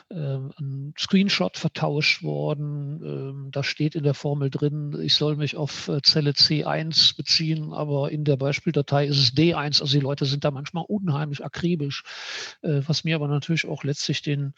ein 0.09 0.93
Screenshot 0.97 1.57
vertauscht 1.57 2.23
worden. 2.23 3.01
Ähm, 3.03 3.49
da 3.51 3.63
steht 3.63 3.95
in 3.95 4.03
der 4.03 4.13
Formel 4.13 4.49
drin, 4.49 4.97
ich 5.01 5.15
soll 5.15 5.35
mich 5.35 5.55
auf 5.55 5.87
äh, 5.87 6.01
Zelle 6.01 6.31
C1 6.31 7.15
beziehen, 7.15 7.73
aber 7.73 8.11
in 8.11 8.25
der 8.25 8.37
Beispieldatei 8.37 9.05
ist 9.05 9.19
es 9.19 9.33
D1. 9.33 9.81
Also 9.81 9.97
die 9.97 10.03
Leute 10.03 10.25
sind 10.25 10.43
da 10.43 10.51
manchmal 10.51 10.85
unheimlich 10.87 11.45
akribisch, 11.45 12.03
äh, 12.61 12.81
was 12.85 13.03
mir 13.03 13.15
aber 13.15 13.27
natürlich 13.27 13.67
auch 13.67 13.83
letztlich 13.83 14.21
den 14.21 14.53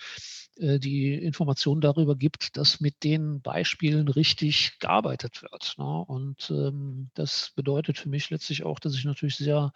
äh, 0.60 0.80
die 0.80 1.14
Information 1.14 1.82
darüber 1.82 2.16
gibt, 2.16 2.58
dass 2.58 2.80
mit 2.80 3.04
den 3.04 3.42
Beispielen 3.42 4.08
richtig 4.08 4.80
gearbeitet 4.80 5.42
wird. 5.42 5.76
Ne? 5.78 5.86
Und 5.86 6.50
ähm, 6.50 7.10
das 7.14 7.52
bedeutet 7.56 7.98
für 7.98 8.10
mich 8.10 8.30
letztlich 8.30 8.64
auch, 8.64 8.80
dass 8.80 8.96
ich 8.96 9.06
natürlich 9.06 9.36
sehr 9.38 9.72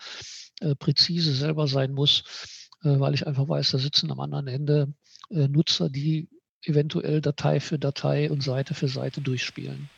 äh, 0.62 0.76
präzise 0.76 1.34
selber 1.34 1.68
sein 1.68 1.92
muss, 1.92 2.21
äh, 2.84 3.00
weil 3.00 3.14
ich 3.14 3.28
einfach 3.28 3.48
weiß, 3.48 3.72
da 3.72 3.78
sitzen 3.78 4.12
am 4.12 4.20
anderen 4.20 4.48
Ende 4.48 4.94
äh, 5.30 5.48
Nutzer, 5.48 5.90
die 5.90 6.30
eventuell 6.64 7.22
Datei 7.22 7.60
für 7.60 7.80
Datei 7.80 8.30
und 8.30 8.44
Seite 8.44 8.74
für 8.74 8.88
Seite 8.88 9.22
durchspielen. 9.22 9.90